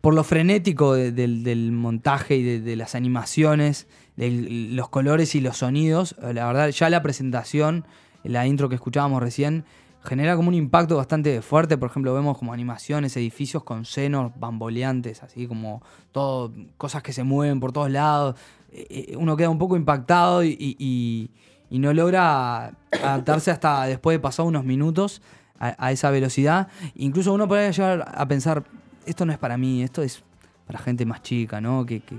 por 0.00 0.14
lo 0.14 0.24
frenético 0.24 0.94
de- 0.94 1.10
del, 1.12 1.42
del 1.44 1.72
montaje 1.72 2.36
y 2.36 2.42
de, 2.42 2.60
de 2.60 2.76
las 2.76 2.94
animaciones, 2.94 3.88
de 4.16 4.30
los 4.72 4.88
colores 4.88 5.34
y 5.34 5.40
los 5.40 5.58
sonidos. 5.58 6.14
Eh, 6.22 6.32
La 6.34 6.46
verdad, 6.46 6.68
ya 6.70 6.88
la 6.88 7.02
presentación, 7.02 7.84
la 8.24 8.46
intro 8.46 8.68
que 8.68 8.76
escuchábamos 8.76 9.20
recién, 9.22 9.64
genera 10.08 10.36
como 10.36 10.48
un 10.48 10.54
impacto 10.54 10.96
bastante 10.96 11.42
fuerte. 11.42 11.76
Por 11.76 11.90
ejemplo, 11.90 12.14
vemos 12.14 12.38
como 12.38 12.52
animaciones, 12.52 13.16
edificios 13.16 13.62
con 13.64 13.84
senos 13.84 14.32
bamboleantes, 14.38 15.22
así 15.22 15.46
como 15.46 15.82
todo, 16.12 16.52
cosas 16.76 17.02
que 17.02 17.12
se 17.12 17.22
mueven 17.24 17.60
por 17.60 17.72
todos 17.72 17.90
lados. 17.90 18.36
Eh, 18.72 18.86
eh, 19.12 19.16
Uno 19.16 19.36
queda 19.36 19.50
un 19.50 19.58
poco 19.58 19.76
impactado 19.76 20.42
y, 20.42 20.48
y- 20.58 20.76
y- 20.78 21.30
y 21.70 21.78
no 21.78 21.92
logra 21.92 22.72
adaptarse 23.02 23.50
hasta 23.50 23.84
después 23.84 24.14
de 24.14 24.20
pasar 24.20 24.46
unos 24.46 24.64
minutos 24.64 25.20
a, 25.58 25.74
a 25.86 25.92
esa 25.92 26.10
velocidad. 26.10 26.68
Incluso 26.94 27.32
uno 27.34 27.46
puede 27.46 27.70
llegar 27.72 28.04
a 28.14 28.26
pensar, 28.26 28.64
esto 29.04 29.26
no 29.26 29.32
es 29.32 29.38
para 29.38 29.58
mí, 29.58 29.82
esto 29.82 30.02
es 30.02 30.22
para 30.66 30.78
gente 30.78 31.04
más 31.04 31.22
chica, 31.22 31.60
¿no? 31.60 31.84
Que, 31.84 32.00
que- 32.00 32.18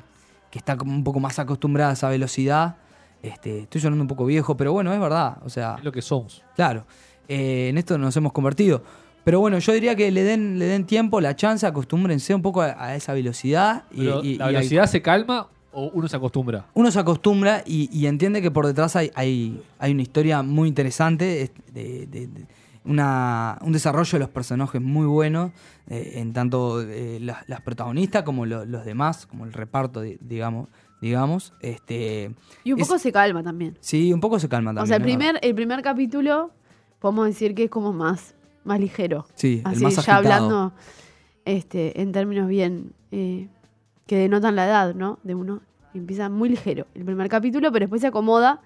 que 0.51 0.57
está 0.57 0.75
como 0.77 0.91
un 0.93 1.03
poco 1.03 1.19
más 1.19 1.37
acostumbrada 1.39 1.91
a 1.91 1.93
esa 1.93 2.09
velocidad. 2.09 2.77
Este, 3.21 3.59
estoy 3.59 3.81
sonando 3.81 4.01
un 4.03 4.07
poco 4.07 4.25
viejo, 4.25 4.55
pero 4.57 4.71
bueno, 4.73 4.91
es 4.93 4.99
verdad. 4.99 5.37
O 5.43 5.49
sea, 5.49 5.75
Es 5.77 5.83
lo 5.83 5.91
que 5.91 6.01
somos. 6.01 6.43
Claro, 6.55 6.85
eh, 7.29 7.69
en 7.69 7.77
esto 7.77 7.97
nos 7.97 8.15
hemos 8.17 8.33
convertido. 8.33 8.83
pero 9.23 9.39
bueno, 9.39 9.59
yo 9.59 9.71
diría 9.73 9.95
que 9.95 10.11
le 10.11 10.23
den, 10.23 10.57
le 10.59 10.65
den 10.65 10.85
tiempo, 10.85 11.21
la 11.21 11.35
chance, 11.35 11.65
acostúmbrense 11.67 12.33
un 12.33 12.41
poco 12.41 12.61
a, 12.61 12.75
a 12.83 12.95
esa 12.95 13.13
velocidad. 13.13 13.83
Y, 13.91 13.97
Pero, 13.99 14.23
y- 14.23 14.35
¿La 14.37 14.49
y 14.51 14.55
velocidad 14.55 14.87
se 14.87 15.01
calma 15.01 15.47
o 15.71 15.91
uno 15.93 16.07
se 16.07 16.15
acostumbra? 16.17 16.65
uno 16.73 16.89
se 16.89 16.97
acostumbra 16.99 17.61
y, 17.65 17.89
y 17.95 18.07
entiende 18.07 18.41
que 18.41 18.49
por 18.49 18.65
detrás 18.65 18.95
hay, 18.95 19.11
hay, 19.13 19.61
hay 19.77 19.91
una 19.91 20.01
historia 20.01 20.41
muy 20.41 20.67
interesante, 20.67 21.43
es- 21.43 21.51
de, 21.73 22.07
de- 22.07 22.27
de- 22.27 22.45
una, 22.85 23.59
un 23.61 23.71
desarrollo 23.73 24.11
de 24.13 24.19
los 24.19 24.29
personajes 24.29 24.81
muy 24.81 25.05
bueno, 25.05 25.51
eh, 25.89 26.13
en 26.15 26.33
tanto 26.33 26.81
eh, 26.81 27.19
las, 27.21 27.47
las 27.47 27.61
protagonistas 27.61 28.23
como 28.23 28.45
lo- 28.47 28.65
los 28.65 28.83
demás, 28.85 29.25
como 29.27 29.45
el 29.45 29.53
reparto, 29.53 30.01
di- 30.01 30.17
digamos. 30.21 30.69
digamos 31.01 31.53
este, 31.61 32.31
Y 32.63 32.71
un 32.73 32.79
es- 32.81 32.87
poco 32.87 32.97
se 32.99 33.11
calma 33.11 33.43
también. 33.43 33.77
sí, 33.79 34.11
un 34.11 34.19
poco 34.21 34.39
se 34.39 34.49
calma 34.49 34.71
también. 34.71 34.83
o 34.83 34.87
sea, 34.87 34.97
el 34.97 35.03
primer, 35.03 35.39
el 35.41 35.53
primer 35.55 35.81
capítulo, 35.81 36.51
podemos 36.99 37.25
decir 37.27 37.55
que 37.55 37.65
es 37.65 37.69
como 37.69 37.93
más, 37.93 38.35
más 38.63 38.79
ligero. 38.79 39.25
Sí, 39.35 39.61
el 39.65 39.71
Así, 39.71 39.83
más 39.83 39.95
ya 39.95 39.99
agitado. 40.01 40.17
hablando 40.17 40.73
este, 41.45 42.01
en 42.01 42.11
términos 42.11 42.47
bien 42.47 42.93
eh, 43.11 43.47
que 44.05 44.17
denotan 44.17 44.55
la 44.55 44.65
edad, 44.65 44.95
¿no? 44.95 45.19
De 45.23 45.35
uno. 45.35 45.61
Empieza 45.93 46.29
muy 46.29 46.49
ligero 46.49 46.85
el 46.93 47.03
primer 47.03 47.29
capítulo, 47.29 47.71
pero 47.71 47.83
después 47.83 48.01
se 48.01 48.07
acomoda 48.07 48.61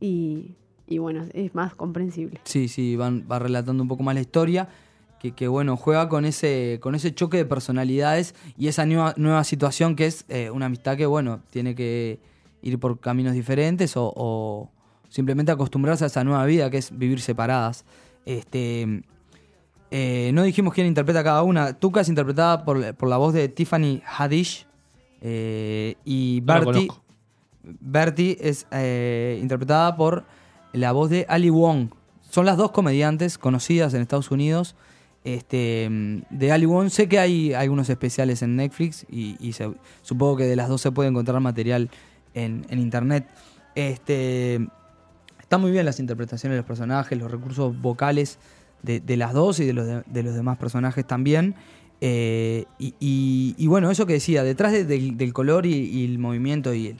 y, 0.00 0.54
y 0.86 0.96
bueno, 0.98 1.26
es 1.34 1.54
más 1.54 1.74
comprensible. 1.74 2.40
Sí, 2.44 2.68
sí, 2.68 2.96
van, 2.96 3.26
va 3.30 3.38
relatando 3.38 3.82
un 3.82 3.88
poco 3.88 4.02
más 4.02 4.14
la 4.14 4.22
historia. 4.22 4.68
Que, 5.18 5.32
que, 5.32 5.48
bueno, 5.48 5.76
juega 5.76 6.08
con 6.10 6.24
ese, 6.26 6.78
con 6.82 6.94
ese 6.94 7.14
choque 7.14 7.38
de 7.38 7.46
personalidades 7.46 8.34
y 8.58 8.68
esa 8.68 8.84
nueva, 8.84 9.14
nueva 9.16 9.44
situación 9.44 9.96
que 9.96 10.06
es 10.06 10.24
eh, 10.28 10.50
una 10.50 10.66
amistad 10.66 10.96
que, 10.96 11.06
bueno, 11.06 11.40
tiene 11.50 11.74
que 11.74 12.20
ir 12.62 12.78
por 12.78 13.00
caminos 13.00 13.32
diferentes 13.32 13.96
o, 13.96 14.12
o 14.14 14.70
simplemente 15.16 15.50
acostumbrarse 15.50 16.04
a 16.04 16.08
esa 16.08 16.22
nueva 16.22 16.44
vida 16.44 16.70
que 16.70 16.76
es 16.78 16.96
vivir 16.96 17.20
separadas. 17.20 17.84
Este, 18.26 19.02
eh, 19.90 20.30
no 20.34 20.42
dijimos 20.42 20.74
quién 20.74 20.86
interpreta 20.86 21.24
cada 21.24 21.42
una. 21.42 21.72
Tuca 21.72 22.02
es 22.02 22.08
interpretada 22.08 22.64
por, 22.64 22.94
por 22.94 23.08
la 23.08 23.16
voz 23.16 23.32
de 23.32 23.48
Tiffany 23.48 24.02
Haddish 24.06 24.66
eh, 25.22 25.94
y 26.04 26.40
Bertie. 26.42 26.88
Bertie 27.62 28.36
es 28.40 28.66
eh, 28.70 29.38
interpretada 29.40 29.96
por 29.96 30.24
la 30.72 30.92
voz 30.92 31.08
de 31.10 31.24
Ali 31.28 31.50
Wong. 31.50 31.88
Son 32.30 32.44
las 32.44 32.56
dos 32.58 32.70
comediantes 32.72 33.38
conocidas 33.38 33.94
en 33.94 34.02
Estados 34.02 34.30
Unidos. 34.30 34.76
Este, 35.24 35.88
de 36.30 36.52
Ali 36.52 36.66
Wong 36.66 36.90
sé 36.90 37.08
que 37.08 37.18
hay 37.18 37.52
algunos 37.54 37.88
especiales 37.88 38.42
en 38.42 38.54
Netflix 38.54 39.06
y, 39.10 39.36
y 39.40 39.54
se- 39.54 39.74
supongo 40.02 40.36
que 40.36 40.44
de 40.44 40.54
las 40.54 40.68
dos 40.68 40.80
se 40.82 40.92
puede 40.92 41.08
encontrar 41.08 41.40
material 41.40 41.90
en, 42.34 42.66
en 42.68 42.78
internet. 42.78 43.26
Este, 43.74 44.68
están 45.46 45.60
muy 45.60 45.70
bien 45.70 45.86
las 45.86 46.00
interpretaciones 46.00 46.54
de 46.54 46.58
los 46.58 46.66
personajes, 46.66 47.16
los 47.16 47.30
recursos 47.30 47.80
vocales 47.80 48.38
de, 48.82 48.98
de 49.00 49.16
las 49.16 49.32
dos 49.32 49.60
y 49.60 49.64
de 49.64 49.72
los, 49.72 49.86
de, 49.86 50.02
de 50.04 50.22
los 50.24 50.34
demás 50.34 50.58
personajes 50.58 51.06
también. 51.06 51.54
Eh, 52.00 52.64
y, 52.78 52.94
y- 53.00 53.54
y 53.56 53.66
bueno, 53.68 53.90
eso 53.90 54.06
que 54.06 54.14
decía, 54.14 54.42
detrás 54.42 54.72
de- 54.72 54.84
del, 54.84 55.16
del 55.16 55.32
color 55.32 55.64
y, 55.64 55.72
y 55.74 56.04
el 56.04 56.18
movimiento 56.18 56.74
y, 56.74 56.88
el- 56.88 56.96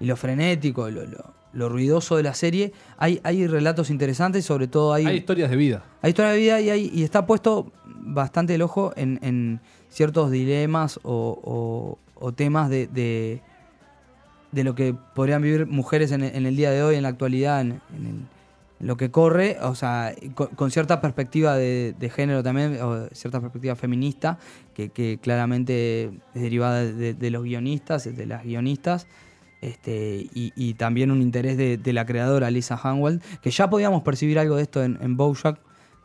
y 0.00 0.06
lo 0.06 0.16
frenético, 0.16 0.90
lo, 0.90 1.06
lo- 1.06 1.32
lo 1.52 1.68
ruidoso 1.68 2.16
de 2.16 2.24
la 2.24 2.34
serie, 2.34 2.72
hay, 2.98 3.20
hay 3.22 3.46
relatos 3.46 3.88
interesantes, 3.88 4.44
sobre 4.44 4.66
todo 4.66 4.92
hay, 4.92 5.06
Hay 5.06 5.16
historias 5.18 5.50
de 5.50 5.56
vida. 5.56 5.84
hay 6.02 6.10
historia 6.10 6.32
de 6.32 6.38
vida 6.38 6.60
y, 6.60 6.68
hay- 6.70 6.90
y 6.92 7.04
está 7.04 7.26
puesto 7.26 7.70
bastante 7.86 8.56
el 8.56 8.62
ojo 8.62 8.92
en, 8.96 9.20
en 9.22 9.60
ciertos 9.88 10.32
dilemas 10.32 10.98
o, 11.04 11.38
o- 11.44 11.98
o 12.16 12.32
temas 12.32 12.68
de, 12.70 12.88
de, 12.88 13.40
de 14.54 14.64
lo 14.64 14.74
que 14.74 14.94
podrían 15.14 15.42
vivir 15.42 15.66
mujeres 15.66 16.12
en, 16.12 16.22
el 16.22 16.56
día 16.56 16.70
de 16.70 16.82
hoy, 16.82 16.96
en 16.96 17.02
la 17.02 17.08
actualidad, 17.08 17.60
en, 17.60 17.80
lo 18.80 18.96
que 18.96 19.10
corre, 19.10 19.56
o 19.62 19.74
sea, 19.74 20.14
con, 20.34 20.70
cierta 20.70 21.00
perspectiva 21.00 21.56
de, 21.56 22.12
género 22.14 22.42
también, 22.42 22.80
o 22.82 23.08
cierta 23.12 23.40
perspectiva 23.40 23.74
feminista, 23.76 24.38
que, 24.74 25.18
claramente 25.20 26.10
es 26.34 26.42
derivada 26.42 26.84
de, 26.84 27.30
los 27.30 27.42
guionistas, 27.44 28.04
de 28.04 28.26
las 28.26 28.44
guionistas. 28.44 29.06
Este, 29.60 30.28
y, 30.34 30.74
también 30.74 31.10
un 31.10 31.22
interés 31.22 31.56
de, 31.56 31.78
de 31.78 31.92
la 31.92 32.04
creadora 32.04 32.50
Lisa 32.50 32.76
Hanwell, 32.76 33.22
que 33.42 33.50
ya 33.50 33.70
podíamos 33.70 34.02
percibir 34.02 34.38
algo 34.38 34.56
de 34.56 34.62
esto 34.62 34.84
en, 34.84 34.98
en 35.00 35.16
Bojack, 35.16 35.58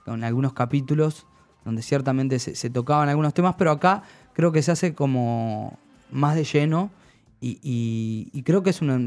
con 0.05 0.23
algunos 0.23 0.53
capítulos 0.53 1.27
donde 1.65 1.81
ciertamente 1.81 2.39
se, 2.39 2.55
se 2.55 2.69
tocaban 2.69 3.09
algunos 3.09 3.33
temas, 3.33 3.55
pero 3.57 3.71
acá 3.71 4.03
creo 4.33 4.51
que 4.51 4.61
se 4.61 4.71
hace 4.71 4.93
como 4.93 5.77
más 6.11 6.35
de 6.35 6.45
lleno 6.45 6.89
y, 7.41 7.59
y- 7.63 8.29
y 8.33 8.43
creo 8.43 8.63
que 8.63 8.69
es 8.71 8.81
una, 8.81 8.99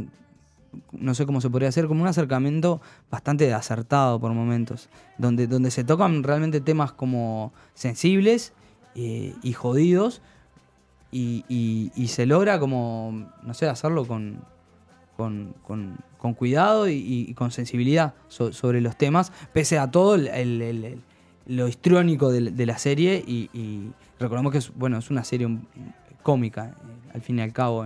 no 0.93 1.15
sé 1.15 1.27
cómo 1.27 1.41
se 1.41 1.51
podría 1.51 1.69
hacer, 1.69 1.87
como 1.87 2.03
un 2.03 2.09
acercamiento 2.09 2.81
bastante 3.11 3.53
acertado 3.53 4.19
por 4.21 4.33
momentos, 4.33 4.89
donde, 5.19 5.47
donde 5.47 5.71
se 5.71 5.85
tocan 5.85 6.23
realmente 6.23 6.61
temas 6.61 6.93
como 6.93 7.53
sensibles 7.75 8.53
eh, 8.95 9.35
y 9.43 9.53
jodidos, 9.53 10.23
y, 11.15 12.07
se 12.09 12.25
logra 12.27 12.59
como, 12.59 13.29
no 13.43 13.53
sé, 13.55 13.69
hacerlo 13.69 14.07
con, 14.07 14.39
con, 15.17 15.55
con- 15.63 15.99
con 16.17 16.35
cuidado 16.35 16.89
y, 16.89 16.95
y 17.29 17.35
con 17.35 17.51
sensibilidad 17.51 18.15
so- 18.29 18.53
sobre 18.53 18.81
los 18.81 18.97
temas, 18.97 19.33
pese 19.53 19.79
a 19.79 19.91
todo 19.91 20.15
el, 20.15 21.01
lo 21.47 21.69
histriónico 21.69 22.31
de, 22.31 22.53
de 22.53 22.67
la 22.67 22.79
serie 22.79 23.23
y, 23.27 23.91
recordemos 24.19 24.53
que 24.53 24.59
es, 24.59 24.73
bueno, 24.75 24.97
es 24.99 25.11
una 25.11 25.25
serie 25.25 25.59
cómica, 26.23 26.67
eh, 26.69 27.11
al 27.15 27.21
fin 27.21 27.39
y 27.41 27.43
al 27.43 27.53
cabo, 27.53 27.85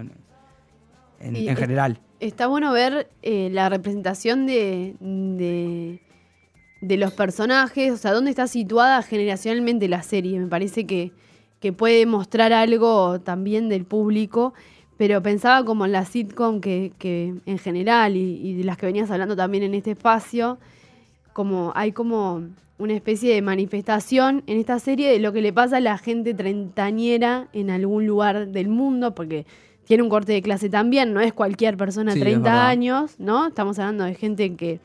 en- 1.20 1.56
general. 1.56 2.00
Está 2.20 2.46
bueno 2.46 2.72
ver 2.72 3.08
eh, 3.22 3.50
la 3.52 3.68
representación 3.68 4.46
de, 4.46 4.94
de, 5.00 6.00
de 6.80 6.96
los 6.96 7.12
personajes, 7.12 7.92
o 7.92 7.96
sea, 7.98 8.12
dónde 8.12 8.30
está 8.30 8.46
situada 8.46 9.02
generacionalmente 9.02 9.86
la 9.88 10.02
serie. 10.02 10.38
Me 10.38 10.46
parece 10.46 10.86
que, 10.86 11.12
que 11.60 11.72
puede 11.74 12.06
mostrar 12.06 12.52
algo 12.54 13.20
también 13.20 13.68
del 13.68 13.84
público, 13.84 14.54
pero 14.96 15.22
pensaba 15.22 15.62
como 15.66 15.84
en 15.84 15.92
la 15.92 16.06
sitcom 16.06 16.62
que, 16.62 16.92
que 16.98 17.34
en 17.44 17.58
general 17.58 18.16
y, 18.16 18.40
y 18.42 18.54
de 18.54 18.64
las 18.64 18.78
que 18.78 18.86
venías 18.86 19.10
hablando 19.10 19.36
también 19.36 19.62
en 19.62 19.74
este 19.74 19.90
espacio, 19.90 20.58
como 21.34 21.72
hay 21.74 21.92
como 21.92 22.44
una 22.78 22.94
especie 22.94 23.34
de 23.34 23.42
manifestación 23.42 24.42
en 24.46 24.58
esta 24.58 24.78
serie 24.78 25.10
de 25.10 25.18
lo 25.18 25.34
que 25.34 25.42
le 25.42 25.52
pasa 25.52 25.76
a 25.76 25.80
la 25.80 25.98
gente 25.98 26.32
treintañera 26.32 27.48
en 27.52 27.68
algún 27.68 28.06
lugar 28.06 28.48
del 28.48 28.68
mundo, 28.68 29.14
porque 29.14 29.44
tiene 29.86 30.02
un 30.02 30.08
corte 30.08 30.32
de 30.32 30.42
clase 30.42 30.68
también, 30.68 31.12
no 31.14 31.20
es 31.20 31.32
cualquier 31.32 31.76
persona 31.76 32.12
de 32.12 32.14
Sí, 32.14 32.18
es 32.20 32.24
30 32.24 32.50
verdad. 32.50 32.68
años, 32.68 33.14
¿no? 33.18 33.46
Estamos 33.46 33.78
hablando 33.78 34.04
de 34.04 34.14
gente 34.14 34.54
que, 34.56 34.80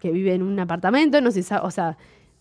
que 0.00 0.10
vive 0.10 0.34
en 0.34 0.42
un 0.42 0.58
apartamento, 0.58 1.20
no 1.20 1.30
se 1.30 1.42
sa- 1.42 1.62
o 1.62 1.70
sea, 1.70 1.96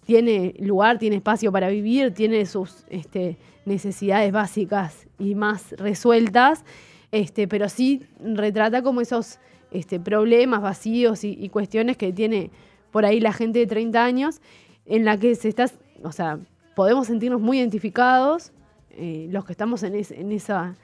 tiene 0.06 0.56
lugar, 0.60 0.98
tiene 1.00 1.18
espacio 1.18 1.52
para 1.52 1.70
vivir, 1.70 2.14
tiene 2.14 2.46
sus 2.46 2.86
este, 2.90 3.38
necesidades 3.66 4.32
básicas 4.32 5.08
y 5.20 5.36
más 5.36 5.72
resueltas, 5.78 6.64
este, 7.12 7.48
pero 7.48 7.70
sí 7.70 8.04
retrata 8.24 8.82
como 8.82 9.02
esos 9.02 9.40
este, 9.72 10.00
problemas, 10.00 10.62
vacíos 10.62 11.24
y, 11.24 11.38
y 11.40 11.50
cuestiones 11.50 11.98
que 11.98 12.12
tiene 12.14 12.50
por 12.92 13.06
ahí 13.06 13.20
la 13.20 13.34
gente 13.34 13.60
de 13.60 13.68
30 13.68 14.04
años, 14.04 14.42
en 14.86 15.04
la 15.06 15.18
que 15.18 15.36
se 15.36 15.50
está, 15.50 15.70
o 16.04 16.12
sea, 16.14 16.40
podemos 16.76 17.08
sentirnos 17.08 17.42
muy 17.42 17.60
identificados, 17.60 18.52
eh, 18.92 19.28
los 19.30 19.44
que 19.46 19.52
estamos 19.52 19.84
en, 19.84 19.96
es- 19.96 20.12
en, 20.12 20.32
esa, 20.32 20.76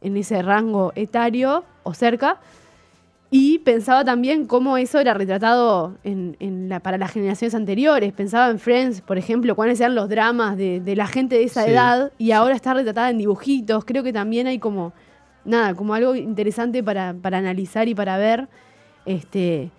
en 0.00 0.16
ese 0.16 0.42
rango 0.42 0.92
etario 0.96 1.64
o 1.82 1.94
cerca, 1.94 2.38
y 3.32 3.60
pensaba 3.60 4.04
también 4.04 4.46
cómo 4.46 4.76
eso 4.76 4.98
era 4.98 5.14
retratado 5.14 5.96
en, 6.02 6.36
en 6.40 6.68
la, 6.68 6.80
para 6.80 6.98
las 6.98 7.12
generaciones 7.12 7.54
anteriores. 7.54 8.12
Pensaba 8.12 8.50
en 8.50 8.58
Friends, 8.58 9.02
por 9.02 9.18
ejemplo, 9.18 9.54
cuáles 9.54 9.78
eran 9.78 9.94
los 9.94 10.08
dramas 10.08 10.56
de, 10.56 10.80
de 10.80 10.96
la 10.96 11.06
gente 11.06 11.36
de 11.36 11.44
esa 11.44 11.64
Sí. 11.64 11.70
edad 11.70 12.10
y 12.18 12.32
ahora 12.32 12.56
está 12.56 12.74
retratada 12.74 13.08
en 13.10 13.18
dibujitos. 13.18 13.84
Creo 13.84 14.02
que 14.02 14.12
también 14.12 14.48
hay 14.48 14.58
como, 14.58 14.92
nada, 15.44 15.74
como 15.74 15.94
algo 15.94 16.16
interesante 16.16 16.82
para, 16.82 17.14
para 17.14 17.38
analizar 17.38 17.86
y 17.86 17.94
para 17.94 18.18
ver 18.18 18.48
este, 19.06 19.70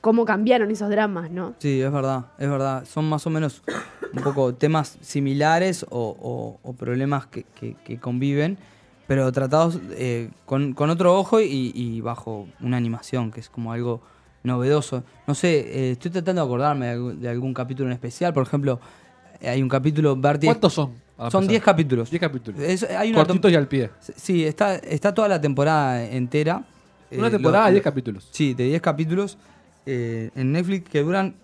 cómo 0.00 0.24
cambiaron 0.24 0.70
esos 0.70 0.88
dramas, 0.88 1.30
¿no? 1.30 1.54
Sí, 1.58 1.82
es 1.82 1.92
verdad, 1.92 2.26
es 2.38 2.48
verdad. 2.48 2.86
Son 2.86 3.06
más 3.06 3.26
o 3.26 3.30
menos 3.30 3.62
un 4.14 4.22
poco 4.22 4.54
temas 4.54 4.96
similares 5.02 5.84
o, 5.90 6.16
o- 6.18 6.60
o 6.62 6.72
problemas 6.72 7.26
que, 7.26 7.42
que- 7.54 7.74
que 7.84 7.98
conviven, 8.00 8.56
pero 9.06 9.30
tratados 9.32 9.78
eh, 9.92 10.30
con, 10.46 10.72
con 10.74 10.90
otro 10.90 11.16
ojo 11.18 11.40
y, 11.40 11.72
y 11.74 12.00
bajo 12.00 12.48
una 12.60 12.76
animación, 12.76 13.30
que 13.30 13.40
es 13.40 13.48
como 13.48 13.72
algo 13.72 14.02
novedoso. 14.42 15.04
No 15.26 15.34
sé, 15.34 15.58
eh, 15.58 15.90
estoy 15.92 16.10
tratando 16.10 16.42
de 16.42 16.46
acordarme 16.46 16.86
de, 16.86 16.92
algún- 16.92 17.20
de 17.20 17.28
algún 17.28 17.54
capítulo 17.54 17.88
en 17.88 17.92
especial. 17.94 18.32
Por 18.32 18.42
ejemplo, 18.44 18.80
eh, 19.40 19.48
hay 19.48 19.62
un 19.62 19.68
capítulo, 19.68 20.16
Bertie... 20.16 20.48
¿Cuántos 20.48 20.72
son? 20.74 20.92
Son 21.16 21.30
pesar. 21.42 21.48
10 21.48 21.62
capítulos. 21.62 22.10
10 22.10 22.20
capítulos. 22.20 22.60
Es- 22.60 22.82
hay 22.84 23.10
una 23.10 23.24
Cortitos 23.24 23.50
y 23.50 23.54
al 23.54 23.66
pie. 23.68 23.90
Sí, 24.16 24.44
está, 24.44 24.76
está 24.76 25.14
toda 25.14 25.28
la 25.28 25.40
temporada 25.40 26.04
entera. 26.04 26.64
Una 27.10 27.28
Eh, 27.28 27.30
temporada 27.30 27.66
de 27.66 27.72
10 27.72 27.84
capítulos. 27.84 28.28
Sí, 28.32 28.54
de 28.54 28.64
10 28.64 28.82
capítulos 28.82 29.38
eh, 29.86 30.30
en 30.34 30.52
Netflix 30.52 30.90
que 30.90 31.00
duran 31.02 31.34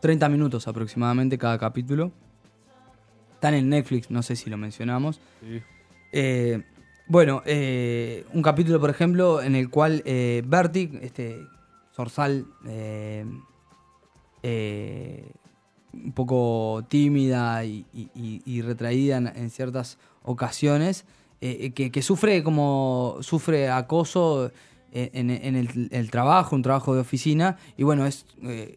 30 0.00 0.28
minutos 0.28 0.66
aproximadamente 0.68 1.36
cada 1.36 1.58
capítulo. 1.58 2.10
Están 3.34 3.54
en 3.54 3.68
Netflix, 3.68 4.10
no 4.10 4.22
sé 4.22 4.34
si 4.36 4.48
lo 4.48 4.56
mencionamos. 4.56 5.20
Sí. 5.42 5.60
Eh, 6.12 6.62
bueno, 7.08 7.42
eh, 7.46 8.24
un 8.32 8.42
capítulo, 8.42 8.80
por 8.80 8.90
ejemplo, 8.90 9.40
en 9.40 9.54
el 9.54 9.70
cual 9.70 10.02
eh, 10.04 10.42
Bertie, 10.44 10.90
este 11.02 11.46
Zorzal, 11.94 12.46
eh, 12.66 13.24
eh, 14.42 15.30
un 15.92 16.12
poco 16.12 16.84
tímida 16.88 17.64
y, 17.64 18.60
retraída 18.62 19.16
en, 19.16 19.50
ciertas 19.50 19.98
ocasiones, 20.24 21.04
que, 21.40 22.02
sufre 22.02 22.42
como 22.42 23.18
sufre 23.20 23.70
acoso 23.70 24.50
en, 24.92 25.30
el, 25.30 26.10
trabajo, 26.10 26.54
un 26.54 26.62
trabajo 26.62 26.94
de 26.94 27.00
oficina, 27.00 27.56
y 27.78 27.84
bueno, 27.84 28.04
es 28.04 28.26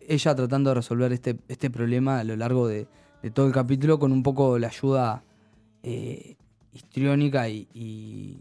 ella 0.08 0.36
tratando 0.36 0.70
de 0.70 0.76
resolver 0.76 1.12
este, 1.12 1.36
este 1.50 1.70
problema 1.70 2.20
a 2.20 2.24
lo 2.24 2.38
largo 2.38 2.68
de, 2.68 2.88
de 3.22 3.32
todo 3.32 3.48
el 3.48 3.54
capítulo 3.54 4.00
con 4.00 4.14
un 4.14 4.24
poco 4.24 4.58
la 4.60 4.68
ayuda 4.68 5.24
histriónica 6.74 7.50
y, 7.50 7.68
y 7.74 8.38